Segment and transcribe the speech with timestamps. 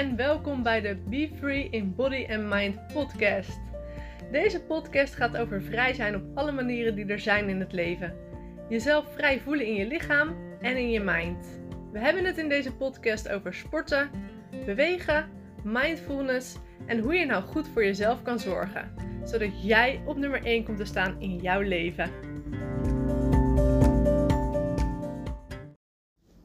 [0.00, 3.60] en welkom bij de Be Free in Body and Mind podcast.
[4.32, 8.14] Deze podcast gaat over vrij zijn op alle manieren die er zijn in het leven.
[8.68, 11.60] Jezelf vrij voelen in je lichaam en in je mind.
[11.92, 14.10] We hebben het in deze podcast over sporten,
[14.64, 15.28] bewegen,
[15.64, 16.56] mindfulness
[16.86, 18.94] en hoe je nou goed voor jezelf kan zorgen,
[19.24, 22.10] zodat jij op nummer 1 komt te staan in jouw leven.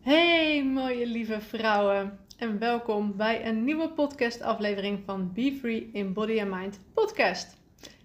[0.02, 6.42] Hey mooie lieve vrouwen en welkom bij een nieuwe podcastaflevering van Be Free in Body
[6.42, 7.58] and Mind podcast.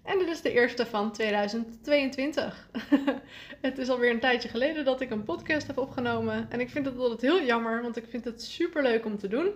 [0.03, 2.69] En dit is de eerste van 2022.
[3.61, 6.47] het is alweer een tijdje geleden dat ik een podcast heb opgenomen.
[6.49, 9.27] En ik vind het altijd heel jammer, want ik vind het super leuk om te
[9.27, 9.51] doen.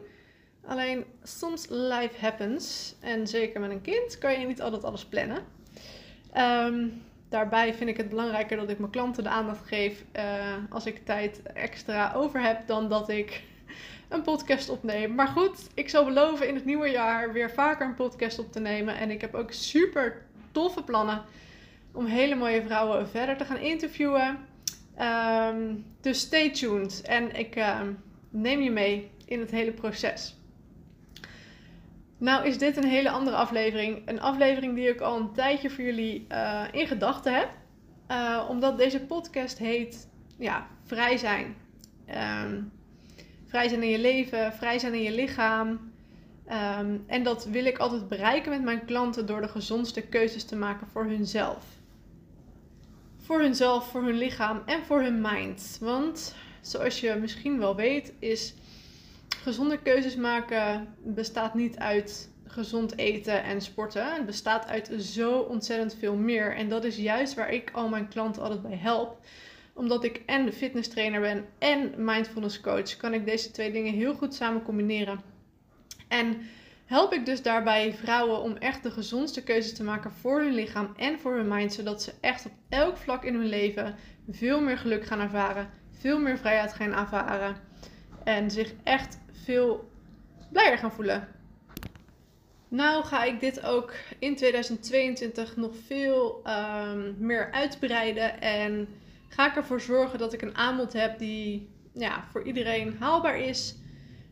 [0.65, 2.95] Alleen soms life happens.
[2.99, 5.43] En zeker met een kind kan je niet altijd alles plannen.
[6.31, 6.87] Ehm,
[7.29, 10.23] daarbij vind ik het belangrijker dat ik mijn klanten de aandacht geef uh,
[10.69, 13.43] als ik tijd extra over heb, dan dat ik
[14.09, 15.15] een podcast opneem.
[15.15, 18.59] Maar goed, ik zal beloven in het nieuwe jaar weer vaker een podcast op te
[18.59, 18.97] nemen.
[18.97, 21.23] En ik heb ook super toffe plannen
[21.91, 24.37] om hele mooie vrouwen verder te gaan interviewen.
[25.01, 27.81] Um, dus stay tuned en ik uh,
[28.29, 30.35] neem je mee in het hele proces.
[32.17, 34.01] Nou is dit een hele andere aflevering.
[34.05, 37.49] Een aflevering die ik al een tijdje voor jullie uh, in gedachten heb.
[38.11, 41.55] Uh, omdat deze podcast heet ja, Vrij zijn.
[42.43, 42.71] Um,
[43.55, 45.69] vrij zijn in je leven, vrij zijn in je lichaam.
[45.69, 50.55] Um, en dat wil ik altijd bereiken met mijn klanten door de gezondste keuzes te
[50.55, 51.65] maken voor hunzelf.
[53.17, 55.77] Voor hunzelf, voor hun lichaam en voor hun mind.
[55.81, 58.53] Want zoals je misschien wel weet, is
[59.37, 64.13] gezonde keuzes maken bestaat niet uit gezond eten en sporten.
[64.13, 66.55] Het bestaat uit zo ontzettend veel meer.
[66.55, 69.19] En dat is juist waar ik al mijn klanten altijd bij help.
[69.75, 74.13] Omdat ik en fitness trainer ben en mindfulness coach, kan ik deze twee dingen heel
[74.13, 75.21] goed samen combineren.
[76.07, 76.37] En
[76.85, 80.93] help ik dus daarbij vrouwen om echt de gezondste keuzes te maken voor hun lichaam
[80.97, 83.95] en voor hun mind, zodat ze echt op elk vlak in hun leven
[84.29, 87.55] veel meer geluk gaan ervaren, veel meer vrijheid gaan ervaren
[88.23, 89.89] en zich echt veel
[90.51, 91.27] blijer gaan voelen.
[92.67, 98.87] Nou ga ik dit ook in 2022 nog veel um, meer uitbreiden en
[99.35, 103.75] ga ik ervoor zorgen dat ik een aanbod heb die ja, voor iedereen haalbaar is.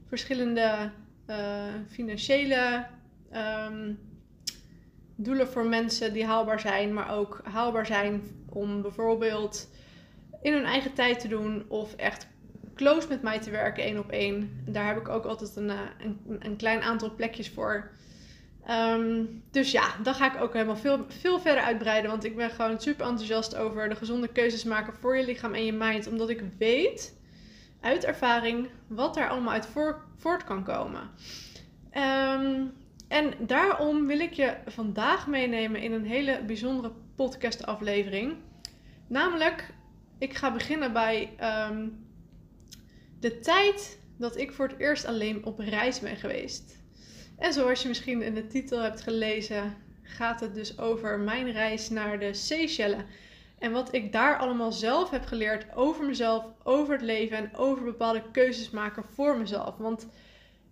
[0.08, 0.92] Verschillende
[1.28, 2.86] uh, financiële
[3.34, 4.00] um,
[5.16, 9.70] doelen voor mensen die haalbaar zijn, maar ook haalbaar zijn om bijvoorbeeld
[10.42, 12.28] in hun eigen tijd te doen of echt
[12.76, 14.64] close met mij te werken, één op één.
[14.66, 17.92] Daar heb ik ook altijd een, eh, een, een klein aantal plekjes voor.
[18.70, 22.10] Um, dus ja, dan ga ik ook helemaal veel, veel verder uitbreiden.
[22.10, 25.66] Want ik ben gewoon super enthousiast over de gezonde keuzes maken voor je lichaam en
[25.66, 26.08] je mind.
[26.08, 27.18] Omdat ik weet
[27.82, 29.68] uit ervaring wat daar allemaal uit
[30.18, 31.10] voort kan komen.
[31.94, 32.74] Um,
[33.08, 38.36] en daarom wil ik je vandaag meenemen in een hele bijzondere podcastaflevering.
[39.08, 39.74] Namelijk,
[40.18, 41.36] ik ga beginnen bij
[41.70, 42.06] um,
[43.20, 46.83] de tijd dat ik voor het eerst alleen op reis ben geweest.
[47.44, 51.90] En zoals je misschien in de titel hebt gelezen, gaat het dus over mijn reis
[51.90, 53.04] naar de Seychelles.
[53.60, 57.84] En wat ik daar allemaal zelf heb geleerd over mezelf, over het leven en over
[57.84, 59.78] bepaalde keuzes maken voor mezelf.
[59.78, 60.08] Want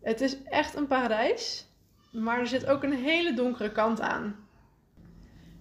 [0.01, 1.67] het is echt een paradijs,
[2.11, 4.35] maar er zit ook een hele donkere kant aan.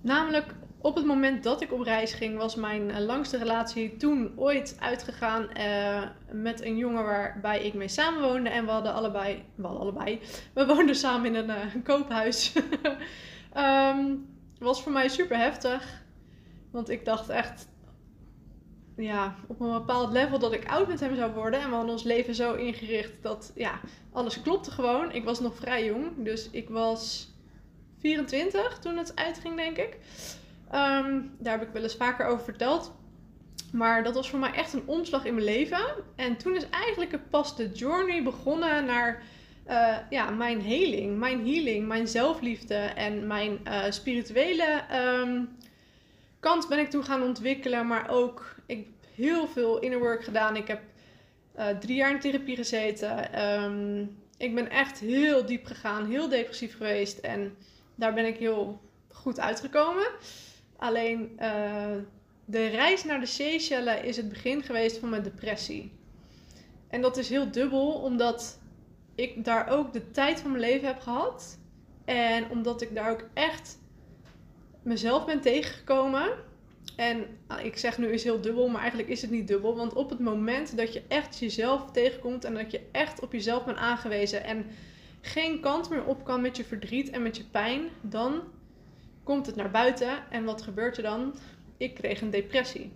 [0.01, 4.33] Namelijk op het moment dat ik op reis ging, was mijn eh, langste relatie toen
[4.37, 8.51] ooit uitgegaan uh, met een jongen waarbij ik mee samenwoonde.
[8.51, 10.21] En we hadden allebei, we allebei,
[10.55, 12.53] we woonden samen in een, een koophuis.
[13.57, 16.03] um, was voor mij super heftig.
[16.71, 17.69] Want ik dacht echt,
[18.97, 21.61] ja, op een bepaald level dat ik oud met hem zou worden.
[21.61, 23.81] En we hadden ons leven zo ingericht dat, ja,
[24.13, 25.13] alles klopte gewoon.
[25.13, 27.29] Ik was nog vrij jong, dus ik was
[27.99, 29.99] 24 toen het uitging, denk ik.
[30.75, 32.93] Um, daar heb ik wel eens vaker over verteld.
[33.73, 35.81] Maar dat was voor mij echt een omslag in mijn leven.
[36.17, 39.23] En toen is eigenlijk pas de journey begonnen naar
[39.69, 45.49] uh, ja, mijn heling, mijn healing, mijn zelfliefde en mijn uh, spirituele um,
[46.41, 47.87] kant ben ik toen gaan ontwikkelen.
[47.87, 50.57] Maar ook, ik heb heel veel inner work gedaan.
[50.57, 50.81] Ik heb
[51.59, 53.43] uh, drie jaar in therapie gezeten.
[53.63, 57.19] Um, ik ben echt heel diep gegaan, heel depressief geweest.
[57.19, 57.57] En
[57.95, 58.81] daar ben ik heel
[59.13, 60.07] goed uitgekomen.
[60.81, 61.97] Alleen uh,
[62.45, 65.93] de reis naar de Seychelles is het begin geweest van mijn depressie.
[66.89, 68.59] En dat is heel dubbel, omdat
[69.15, 71.59] ik daar ook de tijd van mijn leven heb gehad.
[72.05, 73.79] En omdat ik daar ook echt
[74.83, 76.29] mezelf ben tegengekomen.
[76.97, 79.77] En nou, ik zeg nu is heel dubbel, maar eigenlijk is het niet dubbel.
[79.77, 83.65] Want op het moment dat je echt jezelf tegenkomt en dat je echt op jezelf
[83.65, 84.67] bent aangewezen en
[85.21, 88.43] geen kant meer op kan met je verdriet en met je pijn, dan
[89.31, 90.31] komt het naar buiten.
[90.31, 91.35] En wat gebeurt er dan?
[91.77, 92.93] Ik kreeg een depressie.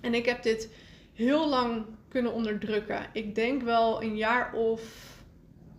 [0.00, 0.70] En ik heb dit
[1.12, 3.06] heel lang kunnen onderdrukken.
[3.12, 4.82] Ik denk wel een jaar of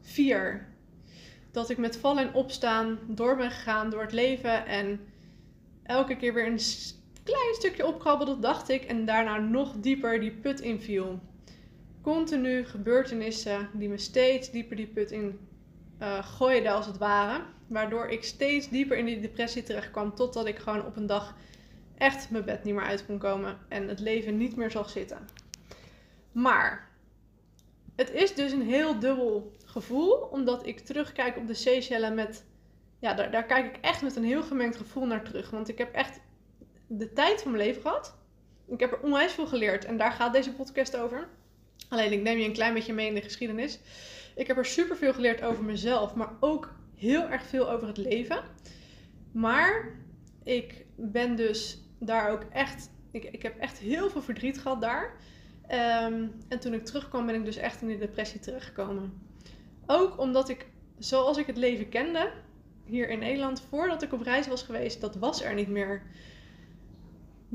[0.01, 0.67] vier.
[1.51, 4.65] Dat ik met vallen en opstaan door ben gegaan door het leven.
[4.65, 4.99] En
[5.83, 6.59] elke keer weer een
[7.23, 8.83] klein stukje opkrabbelde, dacht ik.
[8.83, 11.19] En daarna nog dieper die put inviel.
[12.01, 15.39] Continu gebeurtenissen die me steeds dieper die put in
[16.01, 17.53] uh, gooiden als het ware.
[17.67, 20.15] Waardoor ik steeds dieper in die depressie terecht kwam.
[20.15, 21.35] Totdat ik gewoon op een dag
[21.97, 23.57] echt mijn bed niet meer uit kon komen.
[23.67, 25.27] En het leven niet meer zag zitten.
[26.31, 26.91] Maar
[27.95, 30.11] het is dus een heel dubbel gevoel.
[30.11, 32.45] Omdat ik terugkijk op de Seychellen met...
[32.99, 35.49] Ja, daar, daar kijk ik echt met een heel gemengd gevoel naar terug.
[35.49, 36.19] Want ik heb echt
[36.87, 38.15] de tijd van mijn leven gehad.
[38.67, 39.85] Ik heb er onwijs veel geleerd.
[39.85, 41.27] En daar gaat deze podcast over.
[41.89, 43.79] Alleen ik neem je een klein beetje mee in de geschiedenis.
[44.35, 47.97] Ik heb er super veel geleerd over mezelf, maar ook heel erg veel over het
[47.97, 48.43] leven.
[49.31, 49.99] Maar
[50.43, 52.89] ik ben dus daar ook echt.
[53.11, 55.15] Ik, ik heb echt heel veel verdriet gehad daar.
[55.67, 59.13] Ehm, en toen ik terugkwam, ben ik dus echt in de depressie terechtgekomen.
[59.85, 62.31] Ook omdat ik, zoals ik het leven kende,
[62.85, 66.01] hier in Nederland, voordat ik op reis was geweest, dat was er niet meer.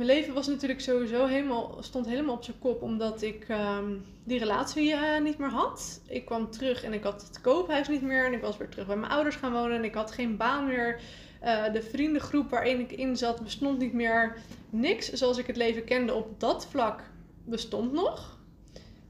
[0.01, 4.39] Mijn leven was natuurlijk sowieso helemaal, stond helemaal op zijn kop, omdat ik ehm, die
[4.39, 6.01] relatie uh, niet meer had.
[6.07, 8.27] Ik kwam terug en ik had het koophuis niet meer.
[8.27, 10.67] En ik was weer terug bij mijn ouders gaan wonen en ik had geen baan
[10.67, 11.01] meer.
[11.45, 14.37] Uh, de vriendengroep waarin ik in zat bestond niet meer.
[14.71, 17.03] Niks zoals ik het leven kende op dat vlak
[17.45, 18.39] bestond nog.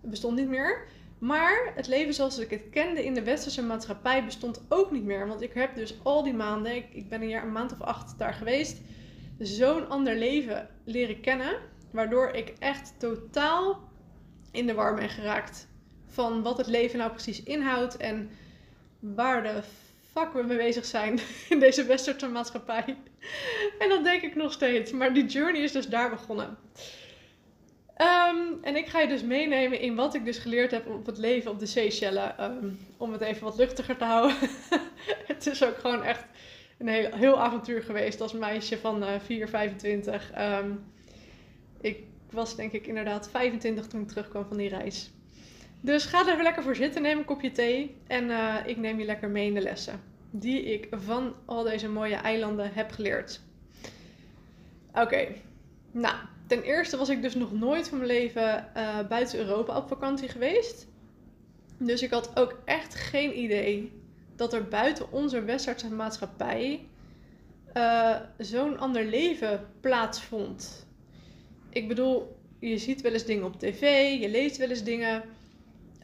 [0.00, 0.86] Het bestond niet meer.
[1.18, 5.26] Maar het leven zoals ik het kende in de westerse maatschappij bestond ook niet meer.
[5.26, 7.80] Want ik heb dus al die maanden, ik, ik ben een, jaar, een maand of
[7.80, 8.80] acht daar geweest,
[9.40, 11.58] zo'n ander leven leren kennen.
[11.90, 13.90] Waardoor ik echt totaal
[14.52, 15.68] in de war ben geraakt
[16.06, 18.30] van wat het leven nou precies inhoudt en
[19.00, 19.62] waar de
[20.12, 22.96] fuck we mee bezig zijn in deze westerse maatschappij.
[23.78, 24.92] En dat denk ik nog steeds.
[24.92, 26.58] Maar die journey is dus daar begonnen.
[27.94, 31.18] Ehm, en ik ga je dus meenemen in wat ik dus geleerd heb op het
[31.18, 32.44] leven op de Seychellen.
[32.44, 34.36] Um, om het even wat luchtiger te houden.
[35.32, 36.24] het is ook gewoon echt
[36.80, 40.30] een heel, heel avontuur geweest als meisje van uh, 4, 25.
[40.38, 40.84] Um,
[41.80, 41.98] ik
[42.30, 45.10] was denk ik inderdaad 25 toen ik terugkwam van die reis.
[45.80, 49.04] Dus ga er lekker voor zitten, neem een kopje thee en uh, ik neem je
[49.04, 50.00] lekker mee in de lessen
[50.30, 53.40] die ik van al deze mooie eilanden heb geleerd.
[54.92, 55.26] Oké,
[55.90, 56.14] nou,
[56.46, 60.28] ten eerste was ik dus nog nooit van mijn leven uh, buiten Europa op vakantie
[60.28, 60.86] geweest.
[61.78, 63.99] Dus ik had ook echt geen idee
[64.40, 66.88] dat er buiten onze westerse maatschappij
[67.74, 70.86] uh, zo'n ander leven plaatsvond.
[71.70, 73.80] Ik bedoel, je ziet wel eens dingen op tv,
[74.20, 75.22] je leest wel eens dingen.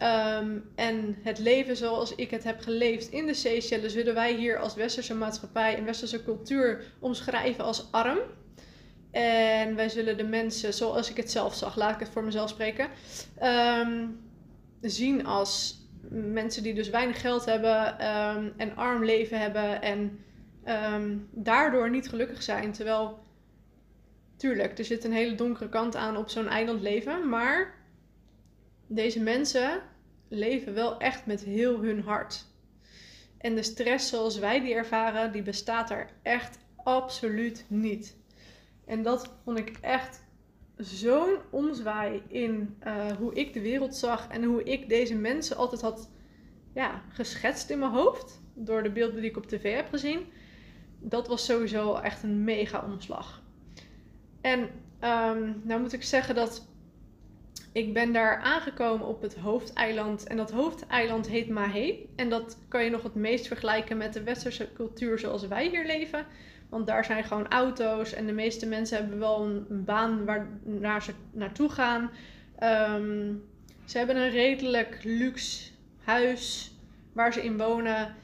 [0.02, 4.58] Um, en het leven zoals ik het heb geleefd in de Seychelles zullen wij hier
[4.58, 8.18] als westerse maatschappij en westerse cultuur omschrijven als arm.
[9.10, 12.50] En wij zullen de mensen, zoals ik het zelf zag, laat ik het voor mezelf
[12.50, 12.88] spreken,
[13.42, 14.20] um,
[14.80, 20.24] zien als mensen die dus weinig geld hebben um, en arm leven hebben en
[21.30, 22.72] daardoor niet gelukkig zijn.
[22.72, 23.18] Terwijl,
[24.36, 27.74] tuurlijk, er zit een hele donkere kant aan op zo'n eiland leven, maar
[28.86, 29.82] deze mensen
[30.28, 32.44] leven wel echt met heel hun hart.
[33.38, 38.16] En de stress zoals wij die ervaren, die bestaat er echt absoluut niet.
[38.86, 40.24] En dat vond ik echt
[40.76, 45.80] zo'n omzwaai in uh, hoe ik de wereld zag en hoe ik deze mensen altijd
[45.80, 46.10] had
[46.74, 48.40] ja, geschetst in mijn hoofd.
[48.54, 50.20] Door de beelden die ik op tv heb gezien.
[50.98, 53.42] Dat was sowieso echt een mega omslag.
[54.40, 56.68] En um, nou moet ik zeggen dat
[57.72, 60.26] ik ben daar aangekomen op het hoofdeiland.
[60.26, 61.94] En dat hoofdeiland heet Mahé.
[62.16, 65.86] En dat kan je nog het meest vergelijken met de westerse cultuur zoals wij hier
[65.86, 66.26] leven.
[66.68, 71.02] Want daar zijn gewoon auto's en de meeste mensen hebben wel een, baan waar naar
[71.02, 72.10] ze naartoe gaan.
[72.62, 73.44] Um,
[73.84, 75.70] ze hebben een redelijk luxe
[76.02, 76.74] huis
[77.12, 78.14] waar ze in wonen.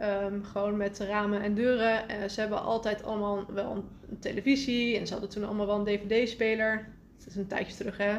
[0.00, 2.04] Um, gewoon met ramen en deuren.
[2.10, 4.98] Uh, ze hebben altijd allemaal wel een televisie.
[4.98, 6.88] En ze hadden toen allemaal wel een dvd-speler.
[7.18, 8.18] Het is een tijdje terug, hè.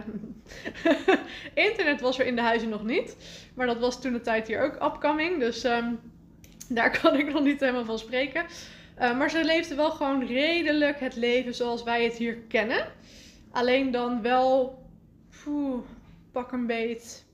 [1.68, 3.18] Internet was er in de huizen nog niet.
[3.56, 5.40] Maar dat was toen de tijd hier ook upcoming.
[5.40, 6.00] Dus um,
[6.70, 8.46] daar kan ik nog niet helemaal van spreken.
[9.00, 12.88] Uh, maar ze leefden wel gewoon redelijk het leven zoals wij het hier kennen.
[13.52, 14.82] Alleen dan wel,
[15.44, 15.84] poeh,
[16.32, 17.26] pak een beet.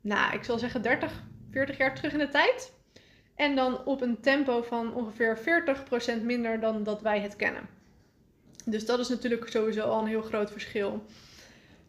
[0.00, 2.72] Nou, ik zal zeggen 30, 40 jaar terug in de tijd.
[3.34, 5.38] En dan op een tempo van ongeveer
[6.20, 7.68] 40% minder dan dat wij het kennen.
[8.64, 11.04] Dus dat is natuurlijk sowieso al een heel groot verschil.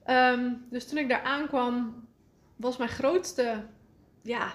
[0.07, 2.07] Um, dus toen ik daar aankwam,
[2.55, 3.63] was mijn grootste
[4.21, 4.53] ja,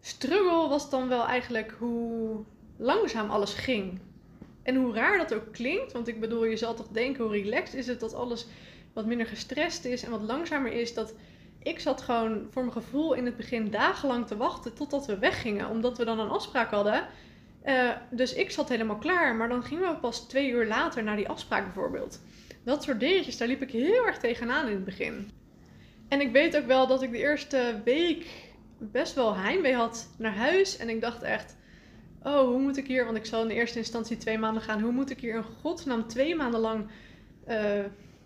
[0.00, 2.44] struggle was dan wel eigenlijk hoe
[2.78, 3.98] langzaam alles ging.
[4.62, 7.74] En hoe raar dat ook klinkt, want ik bedoel, je zal toch denken hoe relaxed
[7.74, 8.46] is het dat alles
[8.92, 10.94] wat minder gestrest is en wat langzamer is.
[10.94, 11.14] Dat
[11.62, 15.68] ik zat gewoon voor mijn gevoel in het begin dagenlang te wachten totdat we weggingen,
[15.68, 17.06] omdat we dan een afspraak hadden.
[17.64, 21.16] Uh, dus ik zat helemaal klaar, maar dan gingen we pas twee uur later naar
[21.16, 22.20] die afspraak bijvoorbeeld.
[22.64, 25.30] Dat soort dingetjes, daar liep ik heel erg tegenaan in het begin.
[26.08, 28.26] En ik weet ook wel dat ik de eerste week
[28.78, 30.76] best wel heimwee had naar huis.
[30.76, 31.56] En ik dacht echt,
[32.28, 34.80] oh, hoe moet ik hier, want ik zal in eerste instantie twee maanden gaan.
[34.80, 36.86] Hoe moet ik hier in godsnaam twee maanden lang
[37.48, 37.54] uh,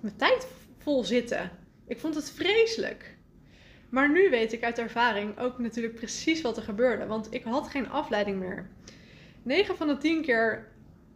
[0.00, 0.46] mijn tijd
[0.78, 1.50] vol zitten?
[1.86, 3.16] Ik vond het vreselijk.
[3.88, 7.06] Maar nu weet ik uit ervaring ook natuurlijk precies wat er gebeurde.
[7.06, 8.70] Want ik had geen afleiding meer.
[9.42, 10.68] 9 van de 10 keer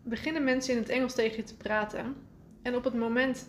[0.03, 2.17] beginnen mensen in het Engels tegen je te praten.
[2.63, 3.49] En op het moment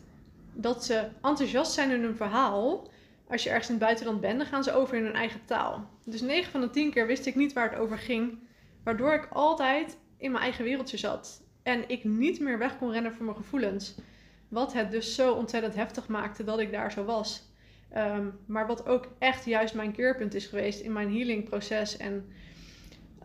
[0.53, 2.89] dat ze enthousiast zijn in hun verhaal,
[3.27, 5.89] als je ergens in het buitenland bent, dan gaan ze over in hun eigen taal.
[6.06, 8.39] Dus 9 van de 10 keer wist ik niet waar het over ging,
[8.88, 11.44] waardoor ik altijd in mijn eigen wereldje zat.
[11.63, 13.96] En ik niet meer weg kon rennen voor mijn gevoelens.
[14.48, 17.51] Wat het dus zo ontzettend heftig maakte dat ik daar zo was.
[17.96, 22.32] Um, maar wat ook echt juist mijn keerpunt is geweest in mijn healingproces en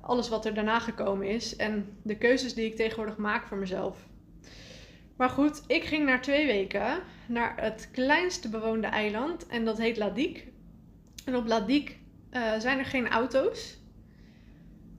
[0.00, 1.56] alles wat er daarna gekomen is.
[1.56, 4.06] En de keuzes die ik tegenwoordig maak voor mezelf.
[5.16, 9.96] Maar goed, ik ging na twee weken naar het kleinste bewoonde eiland en dat heet
[9.96, 10.46] Ladik.
[11.24, 11.98] En op Ladik
[12.32, 13.80] uh, zijn er geen auto's.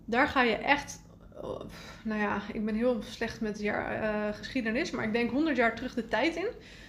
[0.06, 1.04] Daar ga je echt,
[1.42, 1.62] oh,
[2.04, 5.76] nou ja, ik ben heel slecht met jaar, uh, geschiedenis, maar ik denk 100 jaar
[5.76, 6.48] terug de tijd in.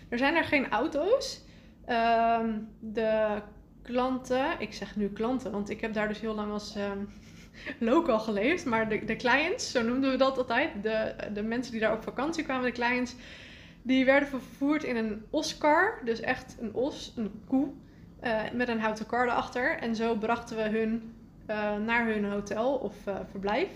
[0.09, 1.42] Er zijn er geen auto's.
[1.88, 2.40] Uh,
[2.80, 3.42] de
[3.83, 6.99] klanten, ik zeg nu klanten, want ik heb daar dus heel lang als ehm,
[7.90, 8.64] local geleefd.
[8.64, 12.02] Maar de, de clients, zo noemden we dat altijd, de, de mensen die daar op
[12.02, 13.14] vakantie kwamen, de clients,
[13.83, 16.00] die werden vervoerd in een oscar.
[16.04, 17.68] Dus echt een os, een koe,
[18.25, 19.78] uh, met een houten kar erachter.
[19.78, 21.14] En zo brachten we hun
[21.84, 23.68] naar hun hotel of uh, verblijf.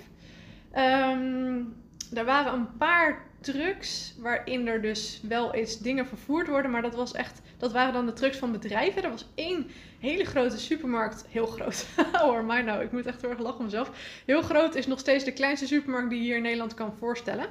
[0.76, 1.76] Um,
[2.14, 6.94] er waren een paar trucks waarin er dus wel eens dingen vervoerd worden, maar dat
[6.94, 9.02] was echt, dat waren dan de trucks van bedrijven.
[9.02, 11.86] Er was één hele grote supermarkt, heel groot.
[12.12, 13.90] hoor, mij nou, ik moet echt heel erg lachen om mezelf.
[14.26, 17.46] Heel groot is nog steeds de kleinste supermarkt die je hier in Nederland kan voorstellen.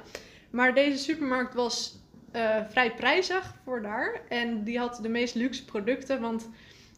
[0.50, 1.98] Maar deze supermarkt was
[2.36, 6.48] uh, vrij prijzig voor daar en die had de meest luxe producten, want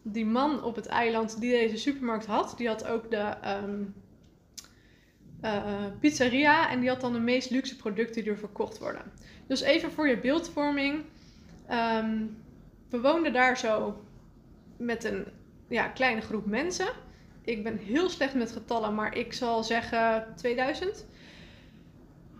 [0.03, 3.95] die man op het eiland die deze supermarkt had, die had ook de um,
[5.45, 9.03] uh, pizzeria en die had dan de meest luxe producten die er verkocht worden.
[9.47, 11.05] Dus even voor je beeldvorming.
[11.71, 12.37] Um,
[12.89, 14.01] we woonden daar zo
[14.77, 15.27] met een
[15.69, 16.89] ja, kleine groep mensen.
[17.45, 21.07] Ik ben heel slecht met getallen, maar ik zal zeggen 2000.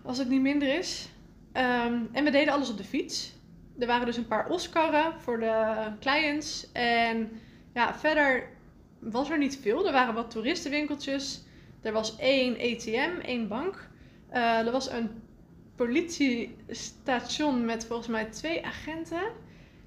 [0.03, 1.09] Als het niet minder is.
[1.53, 3.33] Um, en we deden alles op de fiets.
[3.79, 6.71] Er waren dus een paar Oscarren voor de clients.
[6.71, 7.31] En
[7.73, 8.49] ja, verder
[8.99, 9.85] was er niet veel.
[9.85, 11.43] Er waren wat toeristenwinkeltjes.
[11.81, 13.89] Er was één ATM, één bank.
[14.33, 15.09] Uh, er was een
[15.75, 19.31] politiestation met volgens mij twee agenten.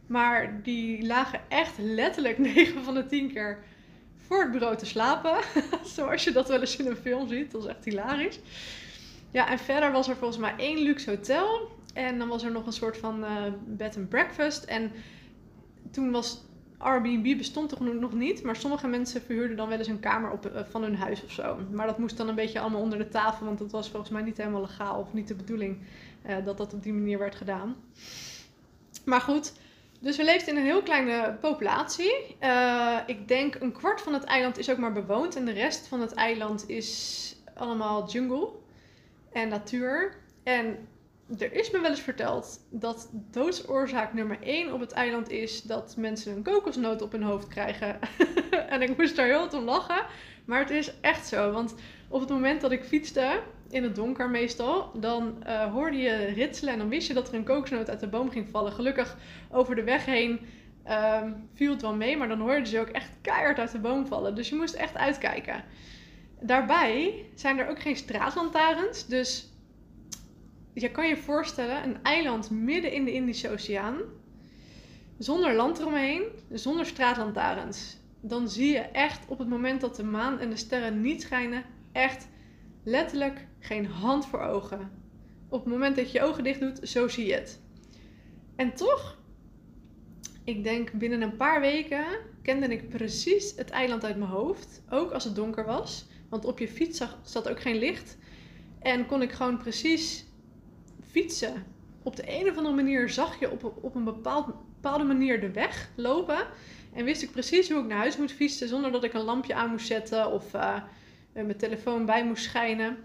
[0.07, 3.65] Maar die lagen echt letterlijk 9 van de 10 keer
[4.17, 5.37] voor het bureau te slapen.
[5.95, 7.51] Zoals je dat wel eens in een film ziet.
[7.51, 8.41] Dat is echt hilarisch.
[9.31, 11.71] Ja, en verder was er volgens mij één luxe hotel.
[11.95, 14.65] En dan was er nog een soort van uh, bed and breakfast.
[14.65, 14.93] En
[15.91, 16.45] toen was
[16.79, 20.47] Airbnb bestond toch nog niet, maar sommige mensen verhuurden dan wel eens een kamer op,
[20.47, 21.59] uh, van hun huis of zo.
[21.71, 24.23] Maar dat moest dan een beetje allemaal onder de tafel, want dat was volgens mij
[24.23, 25.79] niet helemaal legaal of niet de bedoeling
[26.27, 27.77] uh, dat dat op die manier werd gedaan.
[29.05, 29.53] Maar goed,
[30.01, 32.37] dus we leefden in een heel kleine populatie.
[32.41, 35.89] Uh, ik denk een kwart van het eiland is ook maar bewoond en de rest
[35.89, 38.49] van het eiland is allemaal jungle
[39.33, 40.17] en natuur.
[40.43, 40.89] En
[41.39, 45.95] er is me wel eens verteld dat doodsoorzaak nummer 1 op het eiland is dat
[45.97, 47.99] mensen een kokosnoot op hun hoofd krijgen.
[48.69, 50.07] en ik moest daar heel om lachen.
[50.45, 51.53] Maar het is echt zo.
[51.53, 51.75] Want
[52.09, 53.41] op het moment dat ik fietste,
[53.71, 57.35] in het donker meestal, dan uh, hoorde je ritselen en dan wist je dat er
[57.35, 58.73] een kokosnoot uit de boom ging vallen.
[58.73, 59.17] Gelukkig
[59.51, 60.41] over de weg heen
[60.89, 63.79] um, viel het wel mee, maar dan hoorde je ze ook echt keihard uit de
[63.79, 64.35] boom vallen.
[64.35, 65.65] Dus je moest echt uitkijken.
[66.41, 69.54] Daarbij zijn er ook geen straatlantaarns, dus
[70.75, 73.99] je kan je voorstellen, een eiland midden in de Indische Oceaan,
[75.19, 77.97] zonder land eromheen, zonder straatlantaarns.
[78.21, 81.65] Dan zie je echt op het moment dat de maan en de sterren niet schijnen,
[81.93, 82.29] echt
[82.85, 84.91] letterlijk geen hand voor ogen.
[85.49, 87.61] Op het moment dat je je ogen dicht doet, zo zie je het.
[88.57, 89.19] En toch,
[90.45, 92.05] ik denk binnen een paar weken
[92.43, 94.83] kende ik precies het eiland uit mijn hoofd.
[94.91, 96.07] Ook als het donker was.
[96.29, 98.17] Want op je fiets zat ook geen licht.
[98.79, 100.27] En kon ik gewoon precies
[101.15, 101.65] fietsen.
[102.03, 105.51] Op de een of andere manier zag je op, op een bepaald, bepaalde manier de
[105.51, 106.47] weg lopen.
[106.93, 109.55] En wist ik precies hoe ik naar huis moet fietsen zonder dat ik een lampje
[109.55, 110.77] aan moest zetten of uh,
[111.33, 112.97] mijn telefoon bij moest schijnen.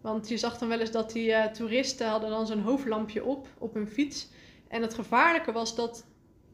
[0.00, 3.48] Want je zag dan wel eens dat die uh, toeristen hadden dan zo'n hoofdlampje op,
[3.58, 4.28] op hun fiets.
[4.68, 6.06] En het gevaarlijke was dat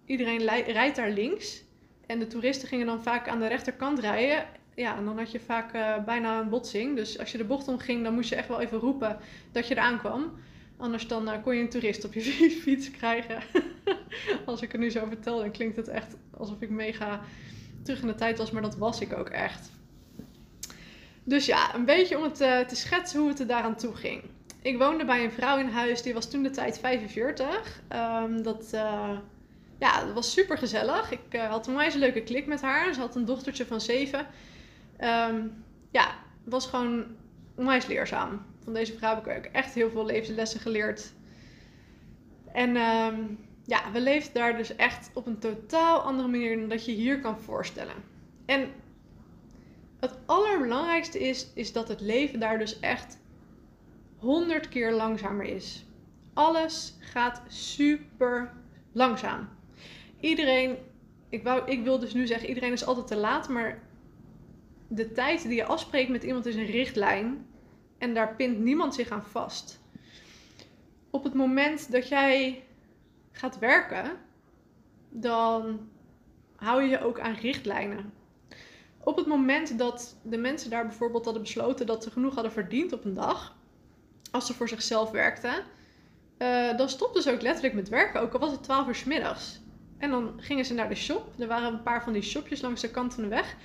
[0.07, 1.63] iedereen rijdt daar links.
[2.07, 4.47] En de toeristen gingen dan vaak aan de rechterkant rijden.
[4.75, 5.73] Ja, en dan had je vaak
[6.05, 6.97] bijna een botsing.
[6.97, 9.19] Dus als je de bocht omging, dan moest je echt wel even roepen
[9.53, 10.33] dat je eraan kwam.
[10.83, 12.21] Anders dan uh, kon je een toerist op je
[12.63, 13.43] fiets krijgen.
[14.47, 17.21] als ik het nu zo vertel, dan klinkt het echt alsof ik mega
[17.83, 18.51] terug in de tijd was.
[18.51, 19.71] Maar dat was ik ook echt.
[21.25, 24.23] Dus ja, een beetje om het uh, te schetsen hoe het er daaraan toe ging.
[24.63, 27.81] Ik woonde bij een vrouw in huis, die was toen de tijd 45.
[27.93, 29.19] Um, dat, uh,
[29.79, 31.11] ja, was super gezellig.
[31.13, 32.95] Ik had een wijze leuke klik met haar.
[32.95, 34.19] Ze had een dochtertje van 7.
[34.19, 34.27] Um,
[34.97, 35.47] ehm,
[35.91, 37.07] ja, was gewoon
[37.55, 38.52] onwijs leerzaam.
[38.65, 41.13] Van deze vrouw heb ik ook echt heel veel levenslessen geleerd.
[42.53, 46.85] En um, ja, we leefden daar dus echt op een totaal andere manier dan dat
[46.85, 47.95] je hier kan voorstellen.
[48.47, 48.69] En
[50.01, 53.19] het allerbelangrijkste is, is dat het leven daar dus echt
[54.17, 55.85] honderd keer langzamer is.
[56.35, 58.53] Alles gaat super
[58.93, 59.49] langzaam.
[60.21, 60.77] Iedereen,
[61.29, 63.83] ik, wou, ik wil dus nu zeggen, iedereen is altijd te laat, maar
[64.89, 67.47] de tijd die je afspreekt met iemand is een richtlijn
[68.03, 69.81] en daar pint niemand zich aan vast.
[71.11, 72.65] Op het moment dat jij
[73.33, 74.11] gaat werken,
[75.09, 75.89] dan
[76.57, 78.13] hou je je ook aan richtlijnen.
[78.99, 82.93] Op het moment dat de mensen daar bijvoorbeeld hadden besloten dat ze genoeg hadden verdiend
[82.93, 83.57] op een dag,
[84.31, 85.65] als ze voor zichzelf werkten,
[86.39, 89.05] uh, dan stopten ze ook letterlijk met werken, ook al was het 12 uur s
[89.05, 89.61] middags.
[89.99, 91.35] En dan gingen ze naar de shop.
[91.39, 93.57] Er waren een paar van die shopjes langs de kant van de weg.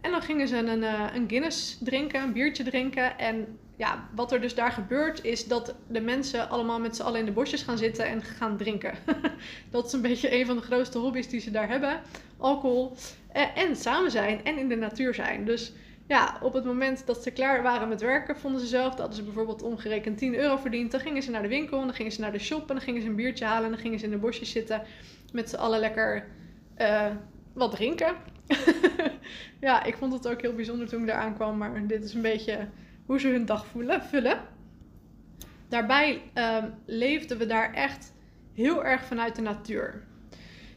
[0.00, 3.18] En dan gingen ze een, uh, een Guinness drinken, een biertje drinken.
[3.18, 7.20] En ja, wat er dus daar gebeurt, is dat de mensen allemaal met z'n allen
[7.20, 8.94] in de bosjes gaan zitten en gaan drinken.
[9.70, 12.00] dat is een beetje een van de grootste hobby's die ze daar hebben.
[12.36, 12.96] Alcohol.
[13.36, 15.44] Uh, en samen zijn en in de natuur zijn.
[15.44, 15.72] Dus
[16.08, 19.16] ja, op het moment dat ze klaar waren met werken, vonden ze zelf, dat hadden
[19.16, 20.90] ze bijvoorbeeld omgerekend 10 euro verdiend.
[20.90, 22.80] Dan gingen ze naar de winkel, en dan gingen ze naar de shop en dan
[22.80, 24.82] gingen ze een biertje halen en dan gingen ze in de bosjes zitten
[25.32, 26.26] met z'n allen lekker
[26.78, 27.06] uh,
[27.52, 28.16] wat drinken.
[29.60, 32.22] ja, ik vond het ook heel bijzonder toen ik daar aankwam, maar dit is een
[32.22, 32.68] beetje
[33.06, 34.40] hoe ze hun dag voelen, vullen.
[35.68, 38.14] Daarbij uh, leefden we daar echt
[38.54, 40.06] heel erg vanuit de natuur.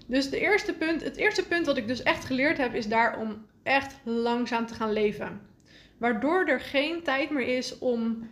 [0.07, 3.19] Dus de eerste punt, het eerste punt wat ik dus echt geleerd heb, is daar
[3.19, 5.41] om echt langzaam te gaan leven.
[5.97, 8.29] Waardoor er geen tijd meer is om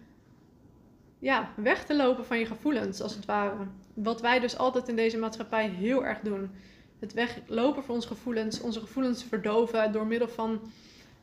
[1.19, 3.55] ja, weg te lopen van je gevoelens, als het ware.
[3.93, 6.51] Wat wij dus altijd in deze maatschappij heel erg doen.
[6.99, 10.59] Het weglopen van onze gevoelens, onze gevoelens verdoven door middel van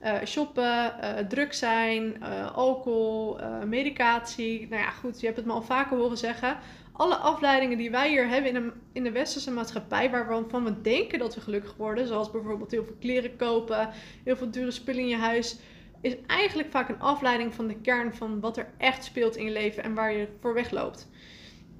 [0.02, 4.68] uh, shoppen, uh, druk zijn, uh, alcohol, medicatie.
[4.68, 6.58] Nou ja, goed, je hebt het me al vaker horen zeggen
[6.96, 11.18] alle afleidingen die wij hier hebben in de, in de westerse maatschappij, waarvan we denken
[11.18, 13.90] dat we gelukkig worden, zoals bijvoorbeeld heel veel kleren kopen,
[14.24, 15.58] heel veel dure spullen in je huis,
[16.00, 19.50] is eigenlijk vaak een afleiding van de kern van wat er echt speelt in je
[19.50, 21.08] leven en waar je voor wegloopt.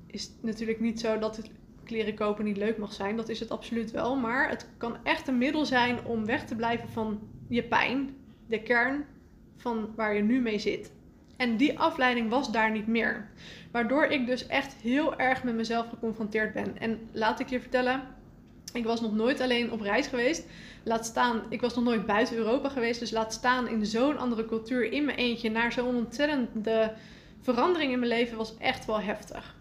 [0.07, 1.51] Is natuurlijk niet zo dat het
[1.87, 5.29] kleren kopen niet leuk mag zijn, dat is het absoluut wel, maar het kan echt
[5.29, 9.05] een middel zijn om weg te blijven van je pijn, de kern
[9.57, 10.93] van waar je nu mee zit.
[11.37, 13.31] En die afleiding was daar niet meer.
[13.71, 16.79] Waardoor ik dus echt heel erg met mezelf geconfronteerd ben.
[16.79, 18.03] En laat ik je vertellen,
[18.73, 20.47] ik was nog nooit alleen op reis geweest.
[20.85, 23.01] Laat staan, ik was nog nooit buiten Europa geweest.
[23.01, 26.93] Dus laat staan in zo'n andere cultuur in mijn eentje naar zo'n ontzettende
[27.41, 29.56] verandering in mijn leven was echt wel heftig.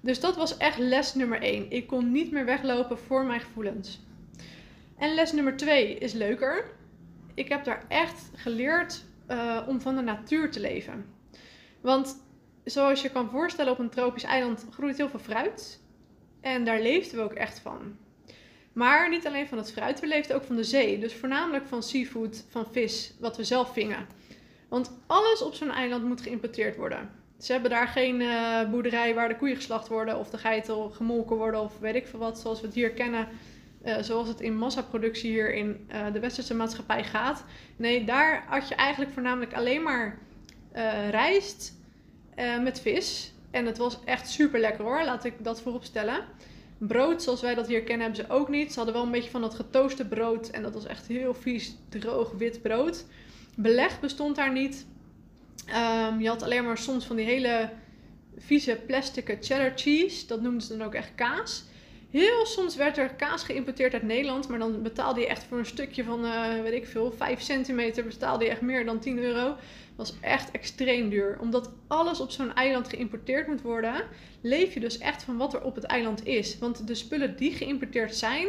[0.00, 1.70] Dus dat was echt les nummer 1.
[1.70, 4.00] Ik kon niet meer weglopen voor mijn gevoelens.
[4.96, 6.70] En les nummer 2 is leuker.
[7.34, 11.06] Ik heb daar echt geleerd uh, om van de natuur te leven.
[11.80, 12.24] Want
[12.64, 15.80] zoals je kan voorstellen, op een tropisch eiland groeit heel veel fruit.
[16.40, 17.96] En daar leefden we ook echt van.
[18.72, 20.98] Maar niet alleen van het fruit, we leefden ook van de zee.
[20.98, 24.06] Dus voornamelijk van seafood, van vis, wat we zelf vingen.
[24.68, 27.10] Want alles op zo'n eiland moet geïmporteerd worden.
[27.38, 31.36] Ze hebben daar geen uh, boerderij waar de koeien geslacht worden of de geiten gemolken
[31.36, 33.28] worden of weet ik veel wat, zoals we het hier kennen.
[33.84, 37.44] Uh, zoals het in massaproductie hier in uh, de westerse maatschappij gaat.
[37.76, 40.18] Nee, daar had je eigenlijk voornamelijk alleen maar
[41.10, 41.76] rijst,
[42.62, 43.32] met vis.
[43.50, 46.24] En het was echt super lekker hoor, laat ik dat voorop stellen.
[46.78, 48.70] Brood, zoals wij dat hier kennen, hebben ze ook niet.
[48.72, 50.48] Ze hadden wel een beetje van dat getooste brood.
[50.50, 53.04] En dat was echt heel vies, droog, wit brood.
[53.56, 54.86] Beleg bestond daar niet.
[55.68, 57.70] Um, je had alleen maar soms van die hele
[58.36, 60.26] vieze plastic cheddar cheese.
[60.26, 61.64] Dat noemden ze dan ook echt kaas.
[62.10, 65.66] Heel soms werd er kaas geïmporteerd uit Nederland, maar dan betaalde je echt voor een
[65.66, 69.56] stukje van, uh, weet ik veel, 5 centimeter, betaalde je echt meer dan 10 euro
[69.98, 71.38] was echt extreem duur.
[71.40, 74.04] Omdat alles op zo'n eiland geïmporteerd moet worden,
[74.40, 76.58] leef je dus echt van wat er op het eiland is.
[76.58, 78.46] Want de spullen die geïmporteerd zijn,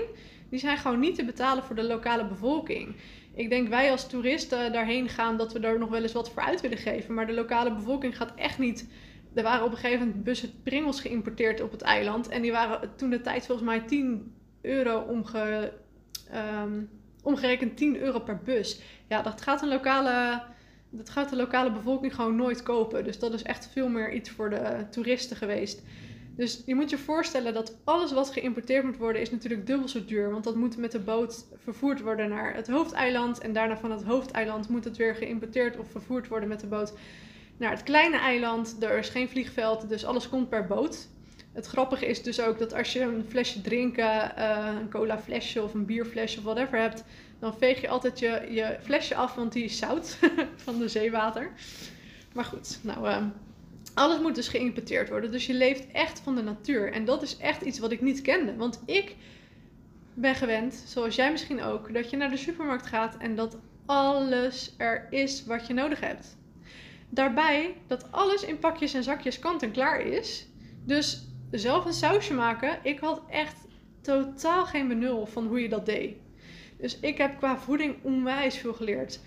[0.49, 2.95] die zijn gewoon niet te betalen voor de lokale bevolking.
[3.33, 6.41] Ik denk wij als toeristen daarheen gaan dat we daar nog wel eens wat voor
[6.41, 7.13] uit willen geven.
[7.13, 8.87] Maar de lokale bevolking gaat echt niet.
[9.33, 12.27] Er waren op een gegeven moment bussen pringels geïmporteerd op het eiland.
[12.27, 15.73] En die waren toen de tijd volgens mij 10 euro omge,
[16.31, 16.81] ehm,
[17.23, 18.81] omgerekend 10 euro per bus.
[19.07, 20.41] Ja, dat gaat een lokale
[20.89, 23.03] dat gaat de lokale bevolking gewoon nooit kopen.
[23.03, 25.83] Dus dat is echt veel meer iets voor de toeristen geweest.
[26.39, 30.05] Dus je moet je voorstellen dat alles wat geïmporteerd moet worden, is natuurlijk dubbel zo
[30.05, 30.31] duur.
[30.31, 33.39] Want dat moet met de boot vervoerd worden naar het hoofdeiland.
[33.39, 36.93] En daarna van het hoofdeiland moet het weer geïmporteerd of vervoerd worden met de boot
[37.57, 38.75] naar het kleine eiland.
[38.79, 41.07] Er is geen vliegveld, dus alles komt per boot.
[41.53, 45.63] Het grappige is dus ook dat als je een flesje drinken, uh, een cola flesje
[45.63, 47.03] of een bierflesje of whatever hebt,
[47.39, 50.17] dan veeg je altijd je, je flesje af, want die is zout
[50.65, 51.51] van de zeewater.
[52.33, 53.25] Maar goed, nou, uh,
[53.93, 55.31] alles moet dus geïmporteerd worden.
[55.31, 56.91] Dus je leeft echt van de natuur.
[56.91, 58.55] En dat is echt iets wat ik niet kende.
[58.55, 59.15] Want ik
[60.13, 64.73] ben gewend, zoals jij misschien ook, dat je naar de supermarkt gaat en dat alles
[64.77, 66.37] er is wat je nodig hebt.
[67.09, 70.47] Daarbij dat alles in pakjes en zakjes kant en klaar is.
[70.85, 73.55] Dus zelf een sausje maken, ik had echt
[74.01, 76.15] totaal geen benul van hoe je dat deed.
[76.77, 79.19] Dus ik heb qua voeding onwijs veel geleerd.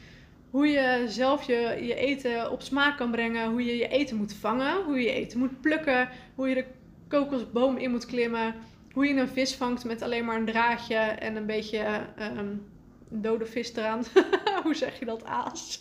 [0.52, 3.50] Hoe je zelf je, je eten op smaak kan brengen.
[3.50, 4.84] Hoe je je eten moet vangen.
[4.84, 6.08] Hoe je je eten moet plukken.
[6.34, 6.64] Hoe je de
[7.08, 8.54] kokosboom in moet klimmen.
[8.92, 12.06] Hoe je een vis vangt met alleen maar een draadje en een beetje
[12.38, 12.66] um,
[13.08, 14.04] dode vis eraan.
[14.64, 15.80] hoe zeg je dat, aas?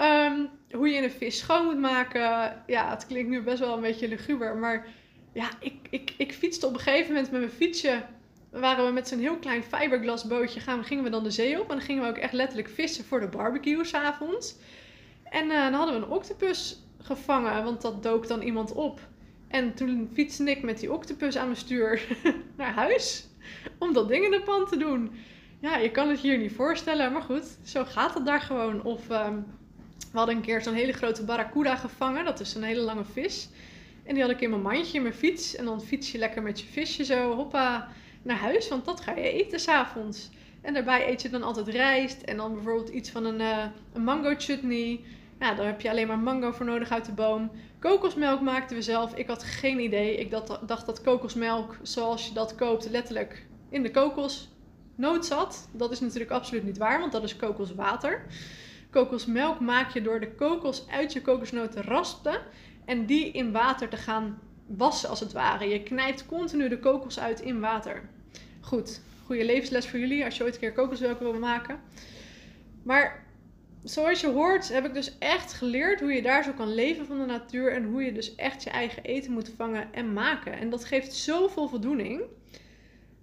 [0.00, 0.48] um,
[0.78, 2.62] hoe je een vis schoon moet maken.
[2.66, 4.56] Ja, het klinkt nu best wel een beetje luguber.
[4.56, 4.86] Maar
[5.32, 8.02] ja, ik, ik, ik fietste op een gegeven moment met mijn fietsje
[8.50, 11.70] waren we met zo'n heel klein fiberglas bootje gaan, gingen we dan de zee op.
[11.70, 14.56] En dan gingen we ook echt letterlijk vissen voor de barbecue s'avonds.
[15.24, 19.00] En uh, dan hadden we een octopus gevangen, want dat dook dan iemand op.
[19.48, 22.16] En toen fietste ik met die octopus aan mijn stuur
[22.56, 23.26] naar huis.
[23.78, 25.10] Om dat ding in de pan te doen.
[25.60, 28.82] Ja, je kan het hier niet voorstellen, maar goed, zo gaat het daar gewoon.
[28.82, 29.46] Of um,
[30.12, 32.24] we hadden een keer zo'n hele grote barracuda gevangen.
[32.24, 33.48] Dat is een hele lange vis.
[34.04, 35.56] En die had ik in mijn mandje, in mijn fiets.
[35.56, 37.88] En dan fiets je lekker met je visje zo, hoppa
[38.28, 40.30] naar huis, want dat ga je eten s'avonds.
[40.60, 44.04] En daarbij eet je dan altijd rijst en dan bijvoorbeeld iets van een, uh, een
[44.04, 45.00] mango chutney.
[45.38, 47.50] Ja, daar heb je alleen maar mango voor nodig uit de boom.
[47.80, 49.14] Kokosmelk maakten we zelf.
[49.14, 50.16] Ik had geen idee.
[50.16, 50.30] Ik
[50.66, 55.68] dacht, dat kokosmelk, zoals je dat koopt, letterlijk in de kokosnoot zat.
[55.72, 58.26] Dat is natuurlijk absoluut niet waar, want dat is kokoswater.
[58.90, 62.40] Kokosmelk maak je door de kokos uit je kokosnoot te raspen
[62.84, 65.68] en die in water te gaan wassen als het ware.
[65.68, 68.08] Je knijpt continu de kokos uit in water.
[68.68, 71.80] Goed, goede levensles voor jullie als je ooit een keer kokosmelk wil maken.
[72.82, 73.26] Maar
[73.84, 77.18] zoals je hoort, heb ik dus echt geleerd hoe je daar zo kan leven van
[77.18, 77.72] de natuur.
[77.72, 80.52] En hoe je dus echt je eigen eten moet vangen en maken.
[80.52, 82.22] En dat geeft zoveel voldoening.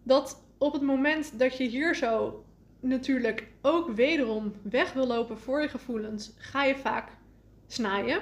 [0.03, 2.45] Dat op het moment dat je hier zo
[2.79, 7.09] natuurlijk ook wederom weg wil lopen voor je gevoelens, ga je vaak
[7.67, 8.21] snijden.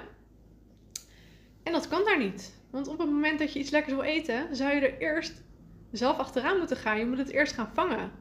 [1.63, 2.53] En dat kan daar niet.
[2.69, 5.42] Want op het moment dat je iets lekkers wil eten, zou je er eerst
[5.97, 6.99] zelf achteraan moeten gaan.
[6.99, 8.12] Je moet het eerst gaan vangen.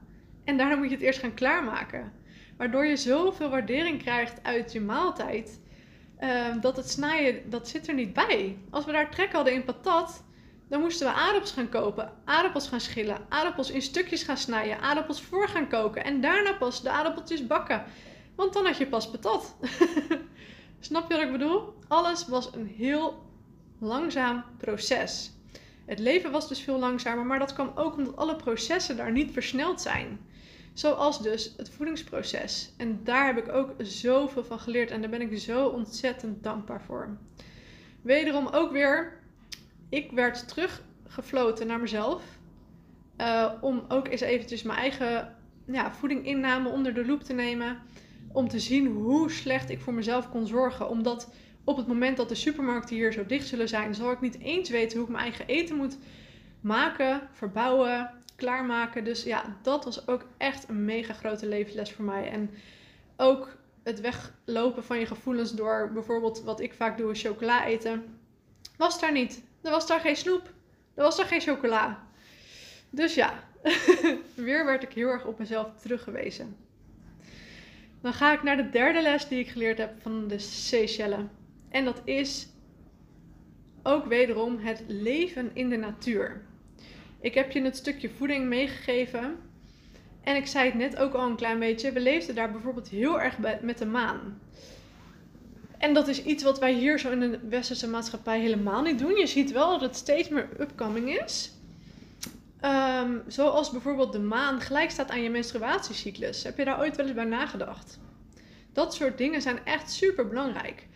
[0.45, 2.13] En daarna moet je het eerst gaan klaarmaken.
[2.57, 5.61] Waardoor je zoveel waardering krijgt uit je maaltijd.
[6.21, 8.59] Uh, dat het snijden, dat zit er niet bij.
[8.71, 10.25] Als we daar trek hadden in patat,
[10.69, 12.13] dan moesten we aardappels gaan kopen.
[12.25, 13.19] Aardappels gaan schillen.
[13.29, 14.81] Aardappels in stukjes gaan snijden.
[14.81, 16.05] Aardappels voor gaan koken.
[16.05, 17.85] En daarna pas de aardappeltjes bakken.
[18.35, 19.57] Want dan had je pas patat.
[20.81, 21.75] Snap je wat ik bedoel?
[21.89, 23.27] Alles was een heel
[23.79, 25.33] langzaam proces.
[25.93, 29.33] Het leven was dus veel langzamer, maar dat kwam ook omdat alle processen daar niet
[29.33, 30.19] versneld zijn.
[30.73, 32.73] Zoals dus het voedingsproces.
[32.77, 36.83] En daar heb ik ook zoveel van geleerd en daar ben ik zo ontzettend dankbaar
[36.83, 37.17] voor.
[38.03, 39.19] Wederom ook weer,
[39.89, 42.23] ik werd teruggefloten naar mezelf.
[43.21, 47.79] Uh, om ook eens eventjes mijn eigen ja, voedinginname onder de loep te nemen.
[48.33, 50.89] Om te zien hoe slecht ik voor mezelf kon zorgen.
[50.89, 51.29] Omdat
[51.65, 54.71] op het moment dat de supermarkten hier zo dicht zullen zijn, zal ik niet eens
[54.71, 55.99] weten hoe ik mijn eigen eten moet
[56.61, 59.05] maken, verbouwen, klaarmaken.
[59.05, 62.31] Dus ja, dat was ook echt een mega grote levensles voor mij.
[62.31, 62.51] En
[63.17, 68.19] ook het weglopen van je gevoelens door bijvoorbeeld wat ik vaak doe, is chocola eten.
[68.77, 69.43] Was daar niet.
[69.63, 70.53] Er was daar geen snoep.
[70.95, 72.07] Er was daar geen chocola.
[72.91, 73.45] Dus ja,
[74.35, 76.57] weer werd ik heel erg op mezelf teruggewezen.
[78.01, 81.25] Dan ga ik naar de derde les die ik geleerd heb van de Seychelles.
[81.73, 82.49] En dat is
[83.83, 86.43] ook wederom het leven in de natuur.
[87.21, 89.37] Ik heb je het stukje voeding meegegeven.
[90.23, 91.93] En ik zei het net ook al een klein beetje.
[91.93, 94.41] We leefden daar bijvoorbeeld heel erg met de maan.
[95.79, 99.17] En dat is iets wat wij hier zo in de westerse maatschappij helemaal niet doen.
[99.17, 101.53] Je ziet wel dat het steeds meer upcoming is.
[102.61, 106.43] Ehm, zoals bijvoorbeeld de maan gelijk staat aan je menstruatiecyclus.
[106.43, 107.99] Heb je daar ooit wel eens bij nagedacht?
[108.73, 110.87] Dat soort dingen zijn echt super belangrijk.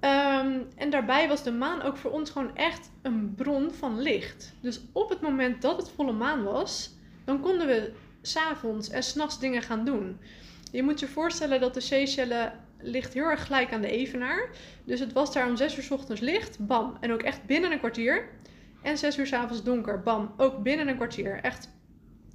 [0.00, 4.54] Ehm, en daarbij was de maan ook voor ons gewoon echt een bron van licht.
[4.60, 9.40] Dus op het moment dat het volle maan was, dan konden we s'avonds en s'nachts
[9.40, 10.18] dingen gaan doen.
[10.72, 14.50] Je moet je voorstellen dat de Seychellen ligt heel erg gelijk aan de evenaar.
[14.84, 16.96] Dus het was daar om 6 uur s ochtends licht, bam.
[17.00, 18.28] En ook echt binnen een kwartier.
[18.82, 20.34] En 6 uur s avonds donker, bam.
[20.36, 21.40] Ook binnen een kwartier.
[21.42, 21.68] Echt,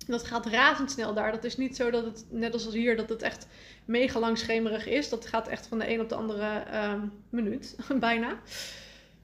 [0.05, 1.31] dat gaat razendsnel daar.
[1.31, 3.47] Dat is niet zo dat het, net als hier, dat het echt
[3.85, 5.09] mega lang schemerig is.
[5.09, 6.93] Dat gaat echt van de een op de andere uh,
[7.29, 8.39] minuut, bijna.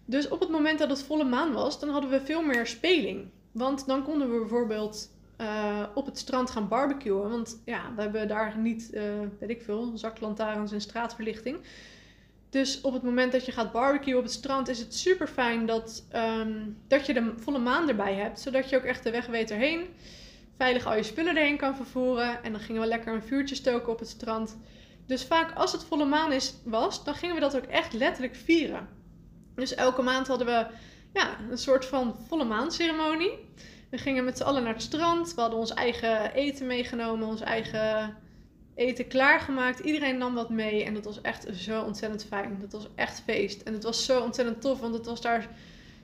[0.06, 3.30] Dus op het moment dat het volle maan was, dan hadden we veel meer speling.
[3.52, 5.10] Want dan konden we bijvoorbeeld
[5.42, 7.30] uh, op het strand gaan barbecuen.
[7.30, 9.04] Want ja, we hebben daar niet, uh,
[9.40, 11.58] weet ik veel, zaklantaarns en straatverlichting.
[12.50, 15.66] Dus op het moment dat je gaat barbecuen op het strand, is het super fijn
[15.66, 18.40] dat, um, dat je de volle maan erbij hebt.
[18.40, 19.88] Zodat je ook echt de weg weet erheen.
[20.62, 22.44] Veilig al je spullen erheen kan vervoeren.
[22.44, 24.58] En dan gingen we lekker een vuurtje stoken op het strand.
[25.06, 28.36] Dus vaak als het volle maan is, was, dan gingen we dat ook echt letterlijk
[28.36, 28.88] vieren.
[29.56, 30.66] Dus elke maand hadden we
[31.14, 33.32] ja, een soort van volle maanceremonie.
[33.90, 35.34] We gingen met z'n allen naar het strand.
[35.34, 38.18] We hadden ons eigen eten meegenomen, ons eigen
[38.76, 39.80] eten klaargemaakt.
[39.80, 42.58] Iedereen nam wat mee en dat was echt zo ontzettend fijn.
[42.60, 43.62] Dat was echt feest.
[43.62, 45.48] En het was zo ontzettend tof, want het was daar